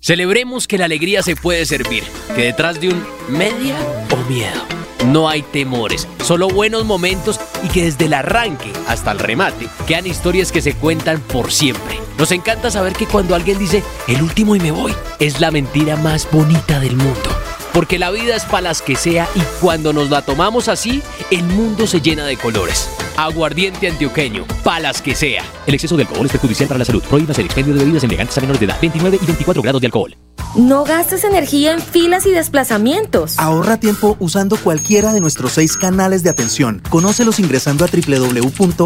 Celebremos 0.00 0.66
que 0.66 0.78
la 0.78 0.86
alegría 0.86 1.22
se 1.22 1.36
puede 1.36 1.66
servir, 1.66 2.02
que 2.34 2.44
detrás 2.44 2.80
de 2.80 2.88
un 2.88 3.04
media 3.28 3.76
o 4.10 4.16
miedo 4.26 4.81
no 5.06 5.28
hay 5.28 5.42
temores, 5.42 6.08
solo 6.22 6.48
buenos 6.48 6.84
momentos 6.84 7.40
y 7.62 7.68
que 7.68 7.84
desde 7.84 8.06
el 8.06 8.14
arranque 8.14 8.72
hasta 8.86 9.12
el 9.12 9.18
remate 9.18 9.68
quedan 9.86 10.06
historias 10.06 10.52
que 10.52 10.62
se 10.62 10.74
cuentan 10.74 11.20
por 11.20 11.52
siempre. 11.52 11.98
Nos 12.18 12.30
encanta 12.32 12.70
saber 12.70 12.92
que 12.92 13.06
cuando 13.06 13.34
alguien 13.34 13.58
dice 13.58 13.82
el 14.06 14.22
último 14.22 14.54
y 14.54 14.60
me 14.60 14.70
voy, 14.70 14.94
es 15.18 15.40
la 15.40 15.50
mentira 15.50 15.96
más 15.96 16.28
bonita 16.30 16.78
del 16.78 16.96
mundo. 16.96 17.30
Porque 17.72 17.98
la 17.98 18.10
vida 18.10 18.36
es 18.36 18.44
para 18.44 18.62
las 18.62 18.82
que 18.82 18.96
sea 18.96 19.28
y 19.34 19.40
cuando 19.60 19.92
nos 19.92 20.10
la 20.10 20.22
tomamos 20.22 20.68
así, 20.68 21.02
el 21.30 21.44
mundo 21.44 21.86
se 21.86 22.00
llena 22.00 22.24
de 22.26 22.36
colores. 22.36 22.90
Aguardiente 23.16 23.88
antioqueño, 23.88 24.44
palas 24.64 25.02
que 25.02 25.14
sea. 25.14 25.44
El 25.66 25.74
exceso 25.74 25.96
de 25.96 26.02
alcohol 26.02 26.26
es 26.26 26.32
perjudicial 26.32 26.68
para 26.68 26.78
la 26.78 26.84
salud. 26.84 27.02
Prohíbas 27.02 27.38
el 27.38 27.46
expendio 27.46 27.74
de 27.74 27.80
bebidas 27.80 28.04
elegantes 28.04 28.36
a 28.38 28.40
menores 28.40 28.60
de 28.60 28.66
edad. 28.66 28.78
29 28.80 29.18
y 29.22 29.26
24 29.26 29.62
grados 29.62 29.80
de 29.80 29.86
alcohol. 29.86 30.16
No 30.54 30.84
gastes 30.84 31.24
energía 31.24 31.72
en 31.72 31.80
filas 31.80 32.26
y 32.26 32.30
desplazamientos. 32.30 33.38
Ahorra 33.38 33.80
tiempo 33.80 34.18
usando 34.20 34.58
cualquiera 34.58 35.14
de 35.14 35.20
nuestros 35.22 35.52
seis 35.52 35.78
canales 35.78 36.22
de 36.22 36.28
atención. 36.28 36.82
Conócelos 36.90 37.38
ingresando 37.38 37.86
a 37.86 37.88
www.esa.com.co. 37.88 38.82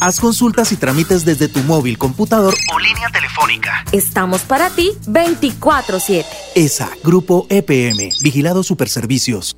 Haz 0.00 0.18
consultas 0.20 0.72
y 0.72 0.76
trámites 0.76 1.26
desde 1.26 1.48
tu 1.48 1.58
móvil, 1.60 1.98
computador 1.98 2.54
o 2.72 2.78
línea 2.78 3.10
telefónica. 3.12 3.84
Estamos 3.92 4.40
para 4.40 4.70
ti 4.70 4.92
24/7. 5.06 6.24
ESA, 6.54 6.88
Grupo 7.04 7.46
EPM, 7.50 8.10
Vigilado 8.22 8.62
Superservicios. 8.62 9.54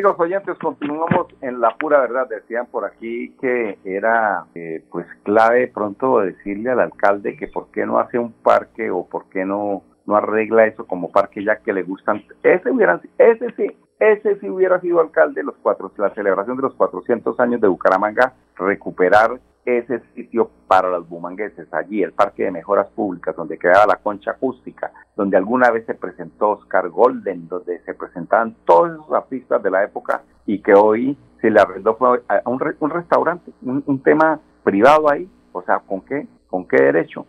Amigos 0.00 0.18
oyentes, 0.18 0.56
continuamos 0.56 1.26
en 1.42 1.60
la 1.60 1.76
pura 1.76 2.00
verdad. 2.00 2.26
Decían 2.26 2.64
por 2.64 2.86
aquí 2.86 3.36
que 3.38 3.78
era 3.84 4.46
eh, 4.54 4.82
pues 4.90 5.06
clave 5.24 5.68
pronto 5.68 6.20
decirle 6.20 6.70
al 6.70 6.80
alcalde 6.80 7.36
que 7.36 7.48
por 7.48 7.70
qué 7.70 7.84
no 7.84 7.98
hace 7.98 8.18
un 8.18 8.32
parque 8.32 8.90
o 8.90 9.04
por 9.04 9.28
qué 9.28 9.44
no 9.44 9.82
no 10.06 10.16
arregla 10.16 10.64
eso 10.64 10.86
como 10.86 11.12
parque 11.12 11.44
ya 11.44 11.56
que 11.56 11.74
le 11.74 11.82
gustan. 11.82 12.24
Ese 12.42 12.70
hubiera, 12.70 12.98
ese 13.18 13.52
sí, 13.58 13.76
ese 13.98 14.40
sí 14.40 14.48
hubiera 14.48 14.80
sido 14.80 15.00
alcalde 15.00 15.42
los 15.42 15.56
cuatro, 15.62 15.92
la 15.98 16.14
celebración 16.14 16.56
de 16.56 16.62
los 16.62 16.74
400 16.76 17.38
años 17.38 17.60
de 17.60 17.68
Bucaramanga, 17.68 18.32
recuperar 18.56 19.38
ese 19.64 20.00
sitio 20.14 20.50
para 20.66 20.88
los 20.88 21.08
bumangueses, 21.08 21.72
allí 21.72 22.02
el 22.02 22.12
Parque 22.12 22.44
de 22.44 22.50
Mejoras 22.50 22.88
Públicas, 22.90 23.36
donde 23.36 23.58
quedaba 23.58 23.86
la 23.86 23.96
concha 23.96 24.32
acústica, 24.32 24.92
donde 25.16 25.36
alguna 25.36 25.70
vez 25.70 25.84
se 25.86 25.94
presentó 25.94 26.50
Oscar 26.50 26.88
Golden, 26.88 27.48
donde 27.48 27.80
se 27.80 27.94
presentaban 27.94 28.56
todos 28.64 28.92
esos 28.92 29.12
artistas 29.12 29.62
de 29.62 29.70
la 29.70 29.84
época 29.84 30.22
y 30.46 30.60
que 30.60 30.74
hoy 30.74 31.16
se 31.40 31.50
le 31.50 31.60
arrendó 31.60 31.96
a 32.28 32.48
un, 32.48 32.74
un 32.80 32.90
restaurante, 32.90 33.50
un, 33.62 34.02
tema 34.02 34.40
privado 34.62 35.10
ahí, 35.10 35.28
o 35.52 35.62
sea, 35.62 35.80
¿con 35.80 36.00
qué? 36.02 36.26
¿Con 36.48 36.66
qué 36.66 36.76
derecho? 36.82 37.26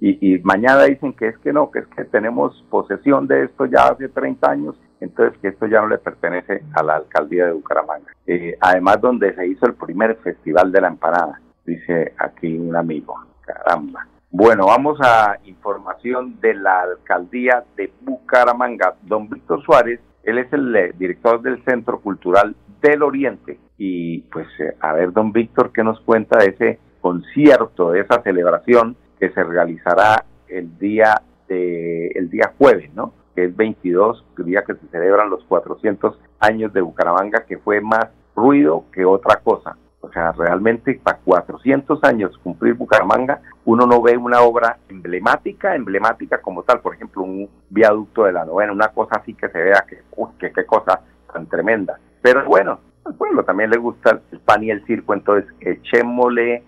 Y, 0.00 0.34
y 0.34 0.38
mañana 0.40 0.84
dicen 0.84 1.12
que 1.12 1.28
es 1.28 1.38
que 1.38 1.52
no, 1.52 1.70
que 1.70 1.80
es 1.80 1.86
que 1.88 2.04
tenemos 2.04 2.64
posesión 2.70 3.26
de 3.26 3.44
esto 3.44 3.66
ya 3.66 3.88
hace 3.88 4.08
30 4.08 4.50
años 4.50 4.76
entonces 5.00 5.38
que 5.40 5.48
esto 5.48 5.66
ya 5.66 5.80
no 5.80 5.88
le 5.88 5.98
pertenece 5.98 6.62
a 6.74 6.82
la 6.82 6.96
alcaldía 6.96 7.46
de 7.46 7.52
Bucaramanga. 7.52 8.12
Eh, 8.26 8.56
además, 8.60 9.00
donde 9.00 9.34
se 9.34 9.46
hizo 9.46 9.66
el 9.66 9.74
primer 9.74 10.16
festival 10.16 10.72
de 10.72 10.80
la 10.80 10.88
empanada, 10.88 11.40
dice 11.64 12.14
aquí 12.18 12.56
un 12.56 12.74
amigo, 12.74 13.14
caramba. 13.42 14.06
Bueno, 14.30 14.66
vamos 14.66 14.98
a 15.00 15.38
información 15.44 16.40
de 16.40 16.54
la 16.54 16.82
alcaldía 16.82 17.64
de 17.76 17.92
Bucaramanga. 18.02 18.94
Don 19.02 19.28
Víctor 19.28 19.62
Suárez, 19.62 20.00
él 20.24 20.38
es 20.38 20.52
el 20.52 20.74
eh, 20.74 20.92
director 20.98 21.40
del 21.40 21.62
Centro 21.64 22.00
Cultural 22.00 22.54
del 22.80 23.02
Oriente. 23.02 23.58
Y 23.78 24.20
pues 24.22 24.46
eh, 24.58 24.76
a 24.80 24.92
ver, 24.94 25.12
don 25.12 25.32
Víctor, 25.32 25.72
¿qué 25.72 25.84
nos 25.84 26.00
cuenta 26.00 26.38
de 26.38 26.46
ese 26.46 26.78
concierto, 27.00 27.92
de 27.92 28.00
esa 28.00 28.20
celebración 28.22 28.96
que 29.18 29.30
se 29.30 29.42
realizará 29.42 30.24
el 30.48 30.78
día 30.78 31.22
de 31.48 32.08
el 32.08 32.30
día 32.30 32.52
jueves, 32.58 32.92
¿no? 32.94 33.12
que 33.36 33.44
es 33.44 33.56
22, 33.56 34.24
el 34.38 34.44
día 34.46 34.64
que 34.64 34.74
se 34.74 34.88
celebran 34.88 35.30
los 35.30 35.44
400 35.44 36.18
años 36.40 36.72
de 36.72 36.80
Bucaramanga, 36.80 37.44
que 37.44 37.58
fue 37.58 37.80
más 37.80 38.08
ruido 38.34 38.84
que 38.92 39.04
otra 39.04 39.36
cosa. 39.44 39.76
O 40.00 40.10
sea, 40.10 40.32
realmente 40.32 40.98
para 41.02 41.18
400 41.18 42.02
años 42.04 42.36
cumplir 42.38 42.74
Bucaramanga, 42.74 43.40
uno 43.64 43.86
no 43.86 44.00
ve 44.00 44.16
una 44.16 44.40
obra 44.40 44.78
emblemática, 44.88 45.74
emblemática 45.74 46.40
como 46.40 46.62
tal, 46.62 46.80
por 46.80 46.94
ejemplo, 46.94 47.22
un 47.22 47.48
viaducto 47.68 48.24
de 48.24 48.32
la 48.32 48.44
novena, 48.44 48.72
una 48.72 48.88
cosa 48.88 49.16
así 49.20 49.34
que 49.34 49.48
se 49.48 49.58
vea 49.58 49.84
que, 49.86 49.98
uy, 50.16 50.30
que 50.38 50.52
qué 50.52 50.64
cosa 50.64 51.00
tan 51.32 51.46
tremenda. 51.46 51.98
Pero 52.22 52.44
bueno, 52.46 52.80
al 53.04 53.14
pueblo 53.14 53.44
también 53.44 53.70
le 53.70 53.78
gusta 53.78 54.20
el 54.30 54.40
pan 54.40 54.62
y 54.64 54.70
el 54.70 54.84
circo, 54.86 55.12
entonces 55.12 55.52
echémosle 55.60 56.62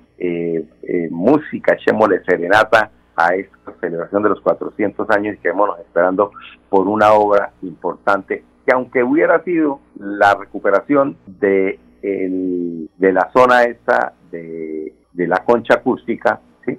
música, 1.11 1.75
echémosle 1.75 2.23
serenata 2.25 2.91
a 3.17 3.35
esta 3.35 3.73
celebración 3.81 4.23
de 4.23 4.29
los 4.31 4.41
400 4.41 5.11
años 5.11 5.35
y 5.35 5.39
quedémonos 5.39 5.79
esperando 5.81 6.31
por 6.69 6.87
una 6.87 7.13
obra 7.13 7.53
importante 7.63 8.45
que 8.69 8.75
aunque 8.75 9.03
hubiera 9.03 9.43
sido 9.45 9.81
la 9.99 10.35
recuperación 10.35 11.17
de, 11.27 11.81
de 12.03 13.13
la 13.13 13.31
zona 13.33 13.65
esta 13.65 14.13
de, 14.31 14.95
de 15.13 15.27
la 15.27 15.39
concha 15.45 15.75
acústica, 15.77 16.41
¿sí? 16.67 16.79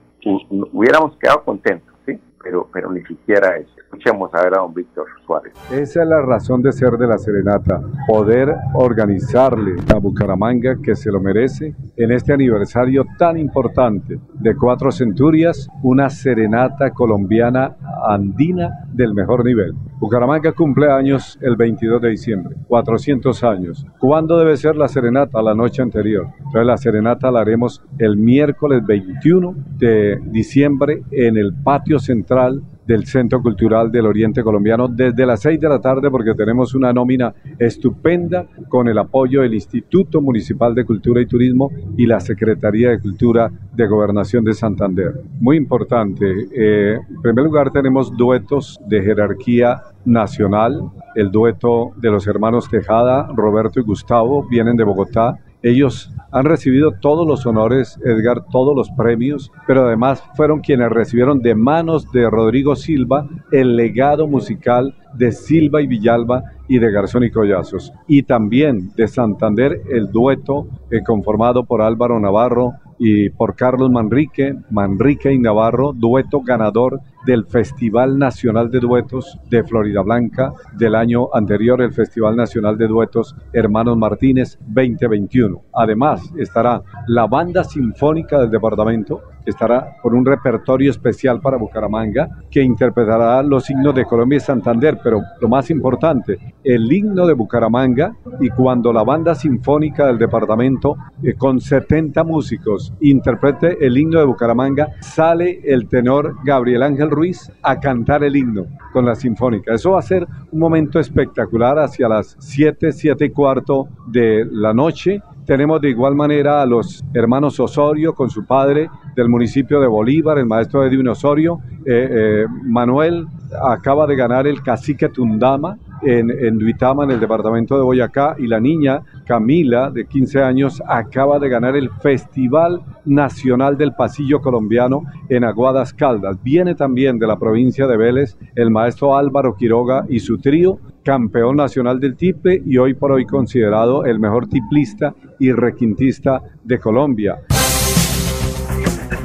hubiéramos 0.72 1.17
quedado 1.17 1.43
contentos. 1.43 1.93
Pero, 2.41 2.67
pero 2.72 2.91
ni 2.91 3.01
siquiera 3.01 3.58
eso. 3.58 3.72
Escuchemos 3.77 4.34
a 4.34 4.43
ver 4.43 4.53
a 4.53 4.62
don 4.62 4.74
Víctor 4.74 5.08
Suárez. 5.25 5.53
Esa 5.72 6.03
es 6.03 6.08
la 6.08 6.22
razón 6.22 6.62
de 6.62 6.72
ser 6.72 6.91
de 6.91 7.08
la 7.08 7.17
Serenata, 7.17 7.81
poder 8.08 8.53
organizarle 8.74 9.75
a 9.93 10.00
Bucaramanga, 10.00 10.75
que 10.81 10.96
se 10.96 11.12
lo 11.12 11.19
merece, 11.19 11.75
en 11.98 12.12
este 12.12 12.34
aniversario 12.34 13.03
tan 13.17 13.38
importante 13.38 14.19
de 14.34 14.55
Cuatro 14.55 14.91
Centurias, 14.91 15.67
una 15.84 16.10
Serenata 16.10 16.91
colombiana 16.91 17.75
andina 18.08 18.69
del 18.93 19.13
mejor 19.13 19.43
nivel. 19.43 19.74
Bucaramanga 19.99 20.53
cumple 20.53 20.89
años 20.89 21.37
el 21.41 21.57
22 21.57 22.01
de 22.01 22.09
diciembre, 22.09 22.55
400 22.67 23.43
años. 23.43 23.85
¿Cuándo 23.99 24.37
debe 24.37 24.55
ser 24.55 24.77
la 24.77 24.87
serenata? 24.87 25.41
La 25.41 25.53
noche 25.53 25.81
anterior. 25.81 26.27
Entonces 26.37 26.65
la 26.65 26.77
serenata 26.77 27.29
la 27.31 27.41
haremos 27.41 27.83
el 27.97 28.15
miércoles 28.15 28.81
21 28.85 29.55
de 29.77 30.19
diciembre 30.23 31.03
en 31.11 31.37
el 31.37 31.53
patio 31.53 31.99
central 31.99 32.61
del 32.89 33.05
Centro 33.05 33.39
Cultural 33.39 33.91
del 33.91 34.08
Oriente 34.08 34.41
Colombiano 34.41 34.88
desde 34.88 35.24
las 35.24 35.41
6 35.41 35.60
de 35.60 35.69
la 35.69 35.79
tarde 35.79 36.10
porque 36.10 36.34
tenemos 36.34 36.74
una 36.74 36.91
nómina 36.91 37.31
estupenda 37.60 38.48
con 38.67 38.88
el 38.88 38.98
apoyo 38.98 39.43
del 39.43 39.53
Instituto 39.53 40.22
Municipal 40.22 40.74
de 40.74 40.86
Cultura 40.86 41.22
y 41.22 41.27
Turismo 41.27 41.72
y 41.96 42.08
la 42.08 42.19
Secretaría 42.19 42.89
de 42.89 43.00
Cultura 43.00 43.51
de 43.75 43.86
Gobernación 43.86 44.43
de 44.43 44.55
Santander. 44.55 45.22
Muy 45.39 45.55
importante, 45.55 46.25
eh, 46.51 46.98
en 47.08 47.22
primer 47.22 47.46
lugar 47.46 47.72
tenemos 47.72 48.17
duetos 48.17 48.79
de 48.88 49.03
jerarquía 49.03 49.84
nacional, 50.03 50.81
el 51.13 51.29
dueto 51.29 51.91
de 51.96 52.10
los 52.10 52.25
hermanos 52.25 52.69
Tejada, 52.69 53.29
Roberto 53.36 53.79
y 53.79 53.84
Gustavo, 53.84 54.48
vienen 54.50 54.75
de 54.75 54.84
Bogotá, 54.84 55.38
ellos 55.61 56.11
han 56.31 56.45
recibido 56.45 56.91
todos 56.91 57.27
los 57.27 57.45
honores, 57.45 57.99
Edgar, 58.05 58.45
todos 58.51 58.75
los 58.75 58.89
premios, 58.91 59.51
pero 59.67 59.85
además 59.85 60.23
fueron 60.35 60.61
quienes 60.61 60.89
recibieron 60.89 61.41
de 61.41 61.55
manos 61.55 62.11
de 62.11 62.29
Rodrigo 62.29 62.75
Silva 62.75 63.27
el 63.51 63.75
legado 63.75 64.27
musical 64.27 64.95
de 65.15 65.31
Silva 65.31 65.81
y 65.81 65.87
Villalba 65.87 66.43
y 66.67 66.79
de 66.79 66.91
Garzón 66.91 67.23
y 67.23 67.31
Collazos. 67.31 67.91
Y 68.07 68.23
también 68.23 68.91
de 68.95 69.07
Santander 69.07 69.81
el 69.89 70.11
dueto 70.11 70.67
eh, 70.91 71.01
conformado 71.03 71.65
por 71.65 71.81
Álvaro 71.81 72.19
Navarro, 72.19 72.73
y 72.99 73.29
por 73.29 73.55
Carlos 73.55 73.89
Manrique, 73.89 74.55
Manrique 74.69 75.31
y 75.31 75.39
Navarro, 75.39 75.93
dueto 75.93 76.41
ganador 76.41 76.99
del 77.25 77.45
Festival 77.45 78.17
Nacional 78.19 78.69
de 78.69 78.79
Duetos 78.79 79.39
de 79.49 79.63
Florida 79.63 80.01
Blanca 80.01 80.53
del 80.77 80.95
año 80.95 81.29
anterior, 81.33 81.81
el 81.81 81.93
Festival 81.93 82.35
Nacional 82.35 82.77
de 82.77 82.88
Duetos 82.88 83.35
Hermanos 83.53 83.97
Martínez 83.97 84.57
2021. 84.67 85.62
Además, 85.73 86.21
estará 86.38 86.81
la 87.07 87.25
Banda 87.27 87.63
Sinfónica 87.63 88.39
del 88.39 88.51
Departamento, 88.51 89.21
estará 89.45 89.97
con 90.02 90.15
un 90.15 90.25
repertorio 90.25 90.91
especial 90.91 91.39
para 91.41 91.58
Bucaramanga 91.58 92.28
que 92.49 92.62
interpretará 92.62 93.41
los 93.43 93.69
himnos 93.69 93.95
de 93.95 94.06
Colombia 94.06 94.38
y 94.38 94.41
Santander, 94.41 94.99
pero 95.04 95.21
lo 95.39 95.47
más 95.47 95.69
importante, 95.69 96.56
el 96.63 96.91
himno 96.91 97.25
de 97.25 97.34
Bucaramanga 97.34 98.15
y 98.39 98.49
cuando 98.49 98.91
la 98.93 99.04
Banda 99.04 99.36
Sinfónica 99.36 100.08
del 100.08 100.17
Departamento 100.17 100.95
eh, 101.23 101.34
con 101.34 101.60
70 101.60 102.23
músicos 102.23 102.93
interprete 103.02 103.86
el 103.86 103.97
himno 103.97 104.19
de 104.19 104.25
Bucaramanga, 104.25 104.89
sale 105.02 105.62
el 105.63 105.88
tenor 105.88 106.36
Gabriel 106.43 106.84
Ángel 106.84 107.10
Ruiz 107.10 107.52
a 107.62 107.80
cantar 107.80 108.23
el 108.23 108.36
himno 108.36 108.65
con 108.93 109.06
la 109.06 109.15
Sinfónica. 109.15 109.73
Eso 109.73 109.91
va 109.91 109.99
a 109.99 110.04
ser 110.04 110.28
un 110.52 110.60
momento 110.60 110.99
espectacular 110.99 111.80
hacia 111.80 112.08
las 112.08 112.36
7, 112.39 112.91
7 112.91 113.25
y 113.25 113.30
cuarto 113.30 113.88
de 114.08 114.45
la 114.49 114.73
noche 114.73 115.21
tenemos 115.49 115.82
de 115.82 115.89
igual 115.89 116.13
manera 116.13 116.62
a 116.62 116.65
los 116.67 117.04
hermanos 117.12 117.60
Osorio 117.60 118.13
con 118.13 118.30
su 118.30 118.45
padre 118.45 118.88
del 119.19 119.29
municipio 119.29 119.82
de 119.82 119.88
Bolívar, 119.88 120.38
el 120.38 120.45
maestro 120.45 120.86
Edwin 120.86 121.10
Osorio. 121.10 121.60
Eh, 121.86 122.08
eh, 122.10 122.45
Manuel 122.63 123.27
acaba 123.62 124.08
de 124.08 124.15
ganar 124.15 124.47
el 124.47 124.62
cacique 124.63 125.10
Tundama 125.10 125.77
en, 126.01 126.29
en 126.29 126.58
Duitama, 126.58 127.03
en 127.03 127.12
el 127.12 127.19
departamento 127.19 127.75
de 127.75 127.84
Boyacá, 127.84 128.36
y 128.39 128.47
la 128.47 128.62
niña 128.62 129.01
Camila, 129.25 129.91
de 129.91 130.05
15 130.05 130.41
años, 130.41 130.82
acaba 130.88 131.38
de 131.38 131.49
ganar 131.49 131.75
el 131.75 131.89
Festival 131.89 132.82
Nacional 133.03 133.77
del 133.77 133.93
Pasillo 133.93 134.39
Colombiano 134.39 135.03
en 135.27 135.43
Aguadas 135.43 135.93
Caldas. 135.93 136.41
Viene 136.41 136.75
también 136.75 137.19
de 137.19 137.27
la 137.27 137.38
provincia 137.38 137.88
de 137.88 137.97
Vélez 137.97 138.38
el 138.55 138.71
maestro 138.71 139.17
Álvaro 139.17 139.55
Quiroga 139.55 140.05
y 140.08 140.19
su 140.19 140.38
trío 140.38 140.79
campeón 141.03 141.58
nacional 141.58 141.99
del 141.99 142.15
tiple 142.15 142.62
y 142.65 142.77
hoy 142.77 142.93
por 142.93 143.12
hoy 143.12 143.25
considerado 143.25 144.05
el 144.05 144.19
mejor 144.19 144.47
tiplista 144.47 145.13
y 145.39 145.51
requintista 145.51 146.41
de 146.63 146.79
Colombia. 146.79 147.39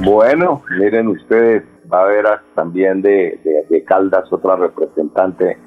Bueno, 0.03 0.61
miren 0.77 1.07
ustedes, 1.07 1.63
va 1.91 1.99
a 1.99 2.03
haber 2.03 2.25
también 2.53 3.01
de, 3.01 3.39
de, 3.69 3.83
Caldas 3.85 4.31
otra 4.31 4.55
representante. 4.55 5.57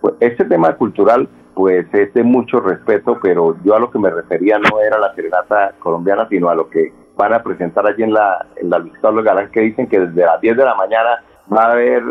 Pues 0.00 0.14
este 0.20 0.44
tema 0.44 0.76
cultural 0.76 1.28
pues 1.54 1.86
es 1.92 2.14
de 2.14 2.22
mucho 2.22 2.60
respeto, 2.60 3.18
pero 3.20 3.56
yo 3.64 3.74
a 3.74 3.80
lo 3.80 3.90
que 3.90 3.98
me 3.98 4.10
refería 4.10 4.58
no 4.58 4.80
era 4.80 4.98
la 4.98 5.12
serenata 5.14 5.74
colombiana, 5.80 6.28
sino 6.28 6.48
a 6.48 6.54
lo 6.54 6.68
que 6.70 6.92
van 7.16 7.32
a 7.32 7.42
presentar 7.42 7.86
allí 7.86 8.04
en 8.04 8.12
la, 8.12 8.46
en 8.56 8.70
la 8.70 8.80
Galán, 9.22 9.50
que 9.50 9.60
dicen 9.60 9.88
que 9.88 9.98
desde 9.98 10.24
las 10.24 10.40
10 10.40 10.56
de 10.56 10.64
la 10.64 10.76
mañana 10.76 11.24
va 11.52 11.64
a 11.64 11.72
haber 11.72 12.02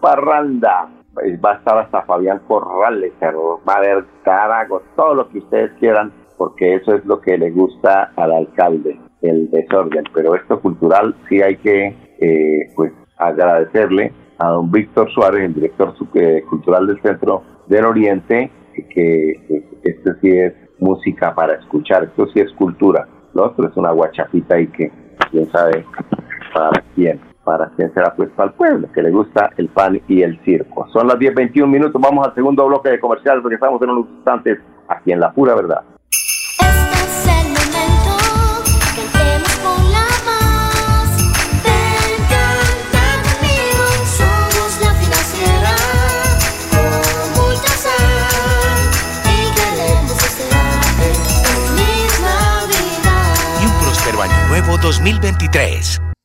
Parranda 0.00 0.88
eh, 1.24 1.36
va 1.38 1.52
a 1.52 1.54
estar 1.54 1.78
hasta 1.78 2.02
Fabián 2.02 2.40
Corrales, 2.46 3.12
va 3.22 3.74
a 3.74 3.76
haber 3.78 4.04
carago, 4.22 4.82
todo 4.94 5.14
lo 5.14 5.28
que 5.28 5.38
ustedes 5.38 5.72
quieran, 5.78 6.12
porque 6.36 6.74
eso 6.74 6.94
es 6.94 7.04
lo 7.06 7.20
que 7.20 7.38
le 7.38 7.50
gusta 7.50 8.12
al 8.16 8.32
alcalde, 8.32 9.00
el 9.26 9.50
desorden. 9.50 10.04
Pero 10.14 10.34
esto 10.34 10.60
cultural 10.60 11.14
sí 11.28 11.42
hay 11.42 11.56
que 11.56 11.94
eh, 12.18 12.70
pues 12.74 12.92
agradecerle 13.16 14.12
a 14.38 14.48
don 14.48 14.70
Víctor 14.70 15.10
Suárez, 15.12 15.44
el 15.44 15.54
director 15.54 15.94
eh, 16.14 16.42
cultural 16.48 16.86
del 16.86 17.00
Centro 17.00 17.42
del 17.66 17.86
Oriente, 17.86 18.50
que 18.90 19.64
esto 19.82 20.10
sí 20.20 20.30
es 20.30 20.52
música 20.78 21.34
para 21.34 21.54
escuchar, 21.54 22.04
esto 22.04 22.26
sí 22.28 22.40
es 22.40 22.52
cultura. 22.52 23.08
Lo 23.34 23.46
otro 23.46 23.68
es 23.68 23.76
una 23.76 23.92
guachapita 23.92 24.60
y 24.60 24.66
que 24.68 24.90
quién 25.30 25.50
sabe 25.50 25.84
para 26.54 26.82
quién 26.94 27.20
para 27.46 27.68
quien 27.76 27.94
será 27.94 28.12
pues 28.16 28.28
para 28.30 28.50
el 28.50 28.56
pueblo, 28.56 28.90
que 28.92 29.00
le 29.00 29.10
gusta 29.12 29.50
el 29.56 29.68
pan 29.68 30.00
y 30.08 30.22
el 30.22 30.36
circo. 30.44 30.88
Son 30.92 31.06
las 31.06 31.16
10.21 31.16 31.68
minutos, 31.68 32.02
vamos 32.02 32.26
al 32.26 32.34
segundo 32.34 32.66
bloque 32.66 32.90
de 32.90 32.98
comercial 32.98 33.40
porque 33.40 33.54
estamos 33.54 33.80
en 33.82 33.90
unos 33.90 34.08
instantes 34.10 34.58
aquí 34.88 35.12
en 35.12 35.20
La 35.20 35.32
Pura 35.32 35.54
Verdad. 35.54 35.95
Nuevo 54.48 54.76
2023. 54.78 56.15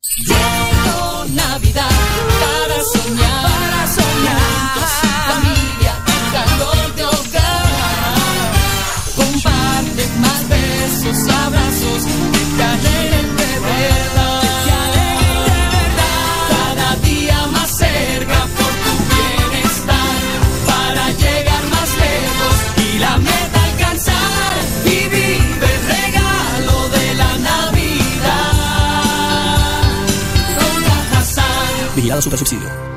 Vigilado 32.21 32.37
Supersubsidio. 32.37 32.91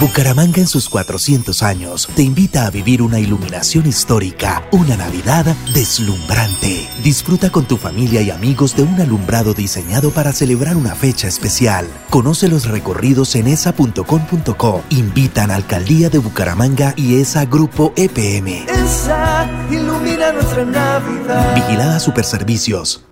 Bucaramanga 0.00 0.60
en 0.60 0.66
sus 0.66 0.88
400 0.88 1.62
años 1.62 2.08
te 2.14 2.22
invita 2.22 2.66
a 2.66 2.70
vivir 2.70 3.02
una 3.02 3.18
iluminación 3.18 3.86
histórica, 3.86 4.62
una 4.70 4.96
Navidad 4.96 5.44
deslumbrante. 5.74 6.88
Disfruta 7.02 7.50
con 7.50 7.64
tu 7.64 7.76
familia 7.76 8.22
y 8.22 8.30
amigos 8.30 8.76
de 8.76 8.82
un 8.84 9.00
alumbrado 9.00 9.54
diseñado 9.54 10.10
para 10.10 10.32
celebrar 10.32 10.76
una 10.76 10.94
fecha 10.94 11.26
especial. 11.26 11.88
Conoce 12.10 12.48
los 12.48 12.68
recorridos 12.68 13.34
en 13.34 13.48
esa.com.co. 13.48 14.82
Invitan 14.90 15.50
a 15.50 15.56
Alcaldía 15.56 16.10
de 16.10 16.18
Bucaramanga 16.18 16.94
y 16.96 17.20
ESA 17.20 17.46
Grupo 17.46 17.92
EPM. 17.96 18.66
Esa 18.68 19.48
ilumina 19.70 20.32
nuestra 20.32 20.64
Navidad. 20.64 21.54
Vigilada 21.56 21.98
Superservicios. 21.98 23.04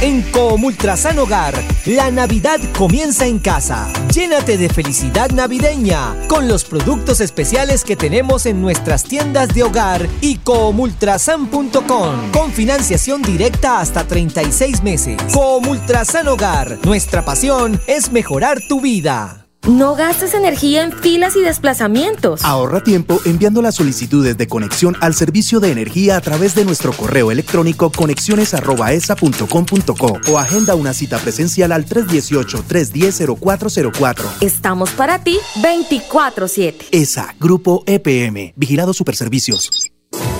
En 0.00 0.22
Comultrasan 0.30 1.18
Hogar, 1.18 1.54
la 1.84 2.12
Navidad 2.12 2.60
comienza 2.76 3.26
en 3.26 3.40
casa. 3.40 3.92
Llénate 4.14 4.56
de 4.56 4.68
felicidad 4.68 5.30
navideña 5.30 6.14
con 6.28 6.46
los 6.46 6.62
productos 6.62 7.20
especiales 7.20 7.82
que 7.82 7.96
tenemos 7.96 8.46
en 8.46 8.62
nuestras 8.62 9.02
tiendas 9.02 9.52
de 9.52 9.64
hogar 9.64 10.06
y 10.20 10.36
comultrasan.com 10.36 12.30
con 12.30 12.52
financiación 12.52 13.22
directa 13.22 13.80
hasta 13.80 14.06
36 14.06 14.84
meses. 14.84 15.20
Comultrasan 15.34 16.28
Hogar, 16.28 16.78
nuestra 16.84 17.24
pasión 17.24 17.80
es 17.88 18.12
mejorar 18.12 18.60
tu 18.68 18.80
vida. 18.80 19.37
No 19.66 19.96
gastes 19.96 20.34
energía 20.34 20.82
en 20.82 20.92
filas 20.92 21.34
y 21.36 21.42
desplazamientos. 21.42 22.44
Ahorra 22.44 22.82
tiempo 22.82 23.20
enviando 23.24 23.60
las 23.60 23.74
solicitudes 23.74 24.38
de 24.38 24.46
conexión 24.46 24.96
al 25.00 25.14
servicio 25.14 25.58
de 25.60 25.72
energía 25.72 26.16
a 26.16 26.20
través 26.20 26.54
de 26.54 26.64
nuestro 26.64 26.92
correo 26.92 27.30
electrónico 27.30 27.90
conexiones@esa.com.co 27.90 30.20
o 30.30 30.38
agenda 30.38 30.74
una 30.74 30.94
cita 30.94 31.18
presencial 31.18 31.72
al 31.72 31.84
318-310-0404. 31.86 34.24
Estamos 34.40 34.90
para 34.90 35.22
ti 35.22 35.38
24/7. 35.56 36.86
ESA, 36.92 37.34
Grupo 37.38 37.82
EPM, 37.86 38.54
Vigilado 38.56 38.94
Superservicios. 38.94 39.70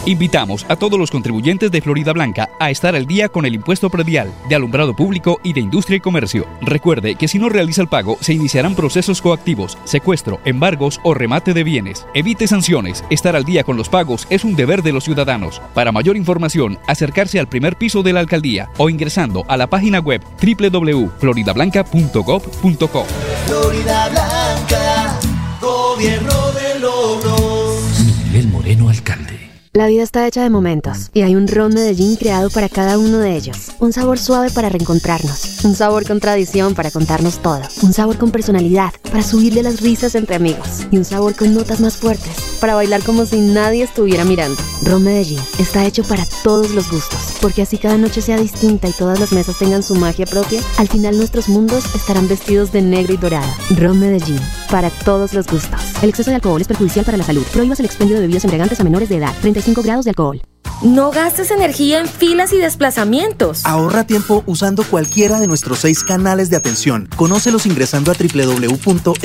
Invitamos 0.07 0.65
a 0.69 0.77
todos 0.77 0.99
los 0.99 1.11
contribuyentes 1.11 1.71
de 1.71 1.83
Florida 1.83 2.13
Blanca 2.13 2.49
a 2.59 2.71
estar 2.71 2.97
al 2.97 3.07
día 3.07 3.29
con 3.29 3.45
el 3.45 3.55
impuesto 3.55 3.91
predial 3.91 4.33
de 4.49 4.55
alumbrado 4.55 4.97
público 4.97 5.39
y 5.43 5.53
de 5.53 5.61
industria 5.61 5.97
y 5.97 6.01
comercio. 6.01 6.47
Recuerde 6.61 7.17
que 7.17 7.29
si 7.29 7.39
no 7.39 7.49
realiza 7.49 7.83
el 7.83 7.89
pago, 7.89 8.17
se 8.21 8.33
iniciarán 8.33 8.75
procesos 8.75 9.21
coactivos, 9.21 9.77
secuestro, 9.85 10.41
embargos 10.45 11.01
o 11.03 11.15
remate 11.15 11.55
de 11.55 11.65
bienes. 11.65 12.07
Evite 12.15 12.47
sanciones. 12.47 13.05
Estar 13.11 13.37
al 13.37 13.45
día 13.45 13.65
con 13.65 13.77
los 13.77 13.89
pagos 13.89 14.27
es 14.31 14.45
un 14.45 14.57
deber 14.57 14.83
de 14.83 14.93
los 14.93 15.05
ciudadanos. 15.05 15.61
Para 15.75 15.93
mayor 15.93 16.17
información, 16.17 16.79
acercarse 16.87 17.39
al 17.39 17.49
primer 17.49 17.77
piso 17.77 18.03
de 18.03 18.13
la 18.13 18.21
alcaldía 18.21 18.71
o 18.79 18.89
ingresando 18.89 19.45
a 19.49 19.57
la 19.57 19.69
página 19.69 20.01
web 20.01 20.23
www.floridablanca.gov.co. 20.43 23.07
Florida 23.47 24.09
Blanca, 24.09 25.19
gobierno 25.61 26.53
de 26.53 26.79
logros. 26.81 27.79
Miguel 28.25 28.49
Moreno, 28.49 28.89
alcalde. 28.89 29.38
La 29.75 29.87
vida 29.87 30.03
está 30.03 30.27
hecha 30.27 30.43
de 30.43 30.49
momentos 30.49 31.11
y 31.13 31.23
hay 31.23 31.37
un 31.37 31.47
ron 31.47 31.75
Medellín 31.75 32.17
creado 32.17 32.49
para 32.49 32.71
cada 32.71 32.97
uno 32.97 33.19
de 33.19 33.37
ellos. 33.37 33.73
Un 33.81 33.93
sabor 33.93 34.19
suave 34.19 34.51
para 34.51 34.71
reencontrarnos, 34.71 35.63
un 35.63 35.75
sabor 35.75 36.07
con 36.07 36.21
tradición 36.21 36.75
para 36.75 36.91
contarnos 36.91 37.43
todo, 37.43 37.61
un 37.83 37.93
sabor 37.93 38.17
con 38.17 38.31
personalidad 38.31 38.93
para 39.03 39.23
subirle 39.23 39.63
las 39.63 39.83
risas 39.83 40.15
entre 40.15 40.37
amigos 40.37 40.87
y 40.91 40.97
un 40.97 41.05
sabor 41.05 41.37
con 41.37 41.55
notas 41.55 41.81
más 41.81 41.97
fuertes 41.97 42.33
para 42.61 42.75
bailar 42.75 43.03
como 43.05 43.27
si 43.27 43.41
nadie 43.41 43.85
estuviera 43.85 44.25
mirando. 44.25 44.61
Ron 44.85 45.05
Medellín 45.05 45.41
está 45.59 45.85
hecho 45.85 46.03
para 46.03 46.27
todos 46.43 46.71
los 46.71 46.91
gustos, 46.91 47.37
porque 47.41 47.63
así 47.63 47.77
cada 47.77 47.99
noche 47.99 48.23
sea 48.23 48.39
distinta 48.39 48.89
y 48.89 48.93
todas 48.93 49.21
las 49.21 49.33
mesas 49.33 49.59
tengan 49.59 49.83
su 49.83 49.95
magia 49.95 50.25
propia, 50.25 50.61
al 50.79 50.89
final 50.89 51.17
nuestros 51.19 51.49
mundos 51.49 51.85
estarán 51.95 52.27
vestidos 52.27 52.73
de 52.73 52.81
negro 52.81 53.13
y 53.13 53.19
dorado. 53.19 53.49
Ron 53.77 54.01
Medellín, 54.01 54.41
para 54.71 54.91
todos 54.91 55.35
los 55.35 55.47
gustos. 55.47 55.81
El 56.03 56.09
exceso 56.09 56.31
de 56.31 56.37
alcohol 56.37 56.61
es 56.61 56.69
perjudicial 56.69 57.05
para 57.05 57.19
la 57.19 57.25
salud. 57.25 57.45
Prohíbas 57.53 57.81
el 57.81 57.87
expendio 57.87 58.17
de 58.17 58.23
bebidas 58.23 58.45
embriagantes 58.45 58.81
a 58.81 58.85
menores 58.85 59.09
de 59.09 59.17
edad. 59.17 59.35
35 59.59 59.83
grados 59.83 60.05
de 60.05 60.11
alcohol. 60.11 60.41
No 60.81 61.11
gastes 61.11 61.51
energía 61.51 61.99
en 61.99 62.07
filas 62.07 62.53
y 62.53 62.59
desplazamientos. 62.59 63.67
Ahorra 63.67 64.05
tiempo 64.07 64.45
usando 64.47 64.85
cualquiera 64.85 65.41
de 65.41 65.49
nuestros 65.49 65.81
seis 65.81 66.05
canales 66.05 66.51
de 66.51 66.57
atención. 66.57 67.09
Conócelos 67.17 67.67
ingresando 67.67 68.13
a 68.13 68.15
www.esa.com.co. 68.15 69.17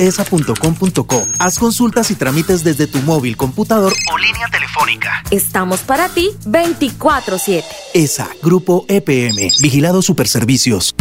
Haz 1.38 1.58
consultas 1.60 2.10
y 2.10 2.16
trámites 2.16 2.64
desde 2.64 2.88
tu 2.88 2.98
móvil, 3.02 3.36
computador 3.36 3.92
o 4.12 4.18
línea 4.18 4.48
telefónica. 4.50 5.22
Estamos 5.30 5.82
para 5.82 6.08
ti 6.08 6.30
24/7. 6.44 7.62
ESA, 7.94 8.28
Grupo 8.42 8.84
EPM, 8.88 9.52
Vigilado 9.60 10.02
Superservicios. 10.02 10.96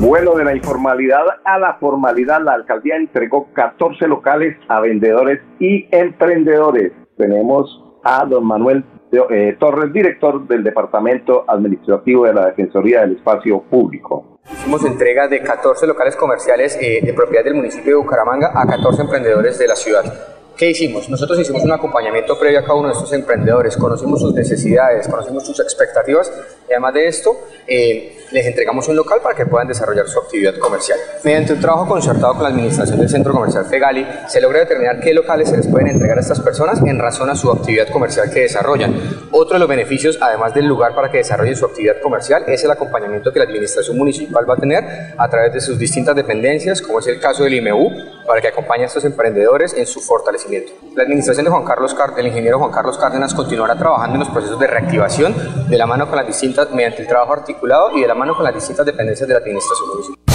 Vuelo 0.00 0.34
de 0.34 0.44
la 0.44 0.56
informalidad 0.56 1.24
a 1.44 1.58
la 1.58 1.74
formalidad. 1.74 2.40
La 2.42 2.54
alcaldía 2.54 2.96
entregó 2.96 3.52
14 3.52 4.08
locales 4.08 4.56
a 4.66 4.80
vendedores 4.80 5.42
y 5.58 5.86
emprendedores. 5.90 6.92
Tenemos 7.18 7.84
a 8.02 8.24
don 8.24 8.46
Manuel 8.46 8.82
eh, 9.12 9.56
Torres, 9.60 9.92
director 9.92 10.48
del 10.48 10.64
Departamento 10.64 11.44
Administrativo 11.46 12.24
de 12.24 12.32
la 12.32 12.46
Defensoría 12.46 13.02
del 13.02 13.16
Espacio 13.16 13.60
Público. 13.64 14.40
Hicimos 14.50 14.82
entrega 14.86 15.28
de 15.28 15.42
14 15.42 15.86
locales 15.86 16.16
comerciales 16.16 16.78
eh, 16.80 17.00
de 17.04 17.12
propiedad 17.12 17.44
del 17.44 17.56
municipio 17.56 17.92
de 17.92 18.02
Bucaramanga 18.02 18.52
a 18.54 18.66
14 18.66 19.02
emprendedores 19.02 19.58
de 19.58 19.68
la 19.68 19.76
ciudad. 19.76 20.39
¿Qué 20.60 20.68
hicimos? 20.68 21.08
Nosotros 21.08 21.40
hicimos 21.40 21.62
un 21.62 21.72
acompañamiento 21.72 22.38
previo 22.38 22.58
a 22.58 22.62
cada 22.62 22.74
uno 22.74 22.88
de 22.88 22.92
estos 22.92 23.10
emprendedores, 23.14 23.78
conocimos 23.78 24.20
sus 24.20 24.34
necesidades, 24.34 25.08
conocimos 25.08 25.46
sus 25.46 25.58
expectativas 25.58 26.30
y 26.68 26.72
además 26.72 26.92
de 26.92 27.06
esto 27.08 27.34
eh, 27.66 28.18
les 28.30 28.44
entregamos 28.44 28.86
un 28.86 28.96
local 28.96 29.20
para 29.22 29.34
que 29.34 29.46
puedan 29.46 29.68
desarrollar 29.68 30.06
su 30.06 30.18
actividad 30.18 30.58
comercial. 30.58 30.98
Mediante 31.24 31.54
un 31.54 31.62
trabajo 31.62 31.88
concertado 31.88 32.34
con 32.34 32.42
la 32.42 32.50
administración 32.50 32.98
del 32.98 33.08
centro 33.08 33.32
comercial 33.32 33.64
Fegali, 33.64 34.06
se 34.28 34.38
logra 34.42 34.58
determinar 34.58 35.00
qué 35.00 35.14
locales 35.14 35.48
se 35.48 35.56
les 35.56 35.66
pueden 35.66 35.88
entregar 35.88 36.18
a 36.18 36.20
estas 36.20 36.40
personas 36.40 36.78
en 36.84 36.98
razón 36.98 37.30
a 37.30 37.36
su 37.36 37.50
actividad 37.50 37.88
comercial 37.88 38.30
que 38.30 38.40
desarrollan. 38.40 39.28
Otro 39.30 39.54
de 39.54 39.60
los 39.60 39.68
beneficios, 39.68 40.18
además 40.20 40.52
del 40.52 40.66
lugar 40.66 40.94
para 40.94 41.10
que 41.10 41.16
desarrollen 41.16 41.56
su 41.56 41.64
actividad 41.64 42.02
comercial, 42.02 42.44
es 42.46 42.62
el 42.64 42.70
acompañamiento 42.70 43.32
que 43.32 43.38
la 43.38 43.46
administración 43.46 43.96
municipal 43.96 44.44
va 44.46 44.52
a 44.52 44.58
tener 44.58 44.84
a 45.16 45.26
través 45.30 45.54
de 45.54 45.60
sus 45.62 45.78
distintas 45.78 46.14
dependencias, 46.14 46.82
como 46.82 46.98
es 46.98 47.06
el 47.06 47.18
caso 47.18 47.44
del 47.44 47.54
IMU, 47.54 48.20
para 48.26 48.42
que 48.42 48.48
acompañe 48.48 48.82
a 48.82 48.86
estos 48.88 49.06
emprendedores 49.06 49.72
en 49.72 49.86
su 49.86 50.00
fortalecimiento. 50.00 50.49
La 50.96 51.04
administración 51.04 51.44
de 51.44 51.50
Juan 51.50 51.64
Carlos 51.64 51.96
el 52.16 52.26
ingeniero 52.26 52.58
Juan 52.58 52.72
Carlos 52.72 52.98
Cárdenas 52.98 53.34
continuará 53.34 53.76
trabajando 53.76 54.14
en 54.14 54.20
los 54.20 54.28
procesos 54.30 54.58
de 54.58 54.66
reactivación 54.66 55.34
de 55.68 55.78
la 55.78 55.86
mano 55.86 56.08
con 56.08 56.16
las 56.16 56.26
distintas, 56.26 56.72
mediante 56.72 57.02
el 57.02 57.08
trabajo 57.08 57.32
articulado 57.32 57.96
y 57.96 58.00
de 58.00 58.08
la 58.08 58.14
mano 58.14 58.34
con 58.34 58.44
las 58.44 58.54
distintas 58.54 58.84
dependencias 58.84 59.28
de 59.28 59.34
la 59.34 59.40
administración 59.40 59.88
municipal. 59.90 60.29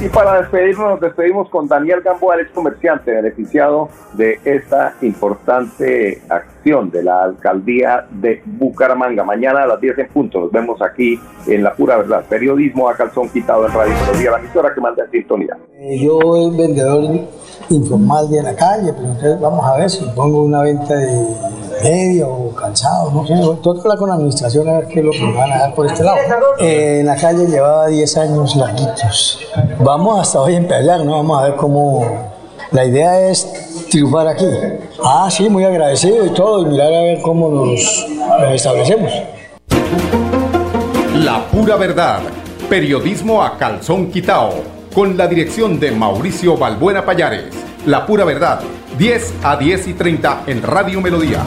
Y 0.00 0.08
para 0.10 0.40
despedirnos, 0.40 0.90
nos 0.90 1.00
despedimos 1.00 1.48
con 1.48 1.66
Daniel 1.66 2.02
Gamboa, 2.02 2.40
ex 2.40 2.52
comerciante 2.52 3.10
beneficiado 3.10 3.88
de 4.12 4.38
esta 4.44 4.94
importante 5.02 6.22
acción 6.28 6.88
de 6.90 7.02
la 7.02 7.24
alcaldía 7.24 8.06
de 8.08 8.40
Bucaramanga. 8.44 9.24
Mañana 9.24 9.64
a 9.64 9.66
las 9.66 9.80
10 9.80 9.98
en 9.98 10.08
punto 10.08 10.38
nos 10.38 10.52
vemos 10.52 10.80
aquí 10.82 11.18
en 11.48 11.64
La 11.64 11.74
Pura 11.74 11.96
Verdad. 11.96 12.24
Periodismo 12.28 12.88
a 12.88 12.94
calzón 12.94 13.28
quitado 13.30 13.66
en 13.66 13.72
Radio 13.72 13.92
Melodía, 14.06 14.30
la 14.30 14.38
emisora 14.38 14.72
que 14.72 14.80
manda 14.80 15.04
en 15.04 15.10
sintonía. 15.10 15.58
Eh, 15.80 15.98
Yo 16.00 16.20
soy 16.22 16.56
vendedor 16.56 17.02
informal 17.68 18.30
de 18.30 18.42
la 18.42 18.54
calle, 18.54 18.92
pero 18.92 19.08
entonces 19.08 19.40
vamos 19.40 19.66
a 19.66 19.78
ver 19.78 19.90
si 19.90 20.04
pongo 20.14 20.44
una 20.44 20.62
venta 20.62 20.94
de 20.94 21.10
medio 21.82 22.28
o 22.28 22.54
calzado, 22.54 23.10
no 23.10 23.26
sé. 23.26 23.34
Que 23.34 23.80
hablar 23.80 23.98
con 23.98 24.08
la 24.08 24.14
administración 24.14 24.68
a 24.68 24.72
ver 24.74 24.88
qué 24.88 25.00
es 25.00 25.04
lo 25.04 25.10
que 25.12 25.32
van 25.32 25.52
a 25.52 25.58
dar 25.58 25.74
por 25.74 25.86
este 25.86 26.02
lado. 26.02 26.18
Eh, 26.58 27.00
en 27.00 27.06
la 27.06 27.16
calle 27.16 27.46
llevaba 27.46 27.86
10 27.86 28.16
años 28.18 28.56
larguitos. 28.56 29.40
Vamos 29.80 30.20
hasta 30.20 30.40
hoy 30.40 30.54
a 30.54 30.58
empezar, 30.58 31.04
¿no? 31.04 31.12
Vamos 31.12 31.40
a 31.40 31.44
ver 31.44 31.56
cómo... 31.56 32.38
La 32.70 32.84
idea 32.84 33.30
es 33.30 33.86
triunfar 33.90 34.28
aquí. 34.28 34.46
Ah, 35.02 35.28
sí, 35.30 35.48
muy 35.48 35.64
agradecido 35.64 36.26
y 36.26 36.30
todo, 36.30 36.62
y 36.62 36.66
mirar 36.66 36.92
a 36.92 37.00
ver 37.02 37.22
cómo 37.22 37.48
nos 37.48 38.06
establecemos. 38.52 39.10
La 41.14 41.46
pura 41.50 41.76
verdad. 41.76 42.20
Periodismo 42.68 43.42
a 43.42 43.56
calzón 43.56 44.10
quitao. 44.10 44.50
Con 44.94 45.16
la 45.16 45.26
dirección 45.26 45.80
de 45.80 45.92
Mauricio 45.92 46.56
Balbuena 46.56 47.04
Payares. 47.04 47.67
La 47.88 48.04
pura 48.04 48.26
verdad. 48.26 48.60
10 48.98 49.36
a 49.42 49.56
10 49.56 49.88
y 49.88 49.94
30 49.94 50.42
en 50.46 50.62
Radio 50.62 51.00
Melodía. 51.00 51.42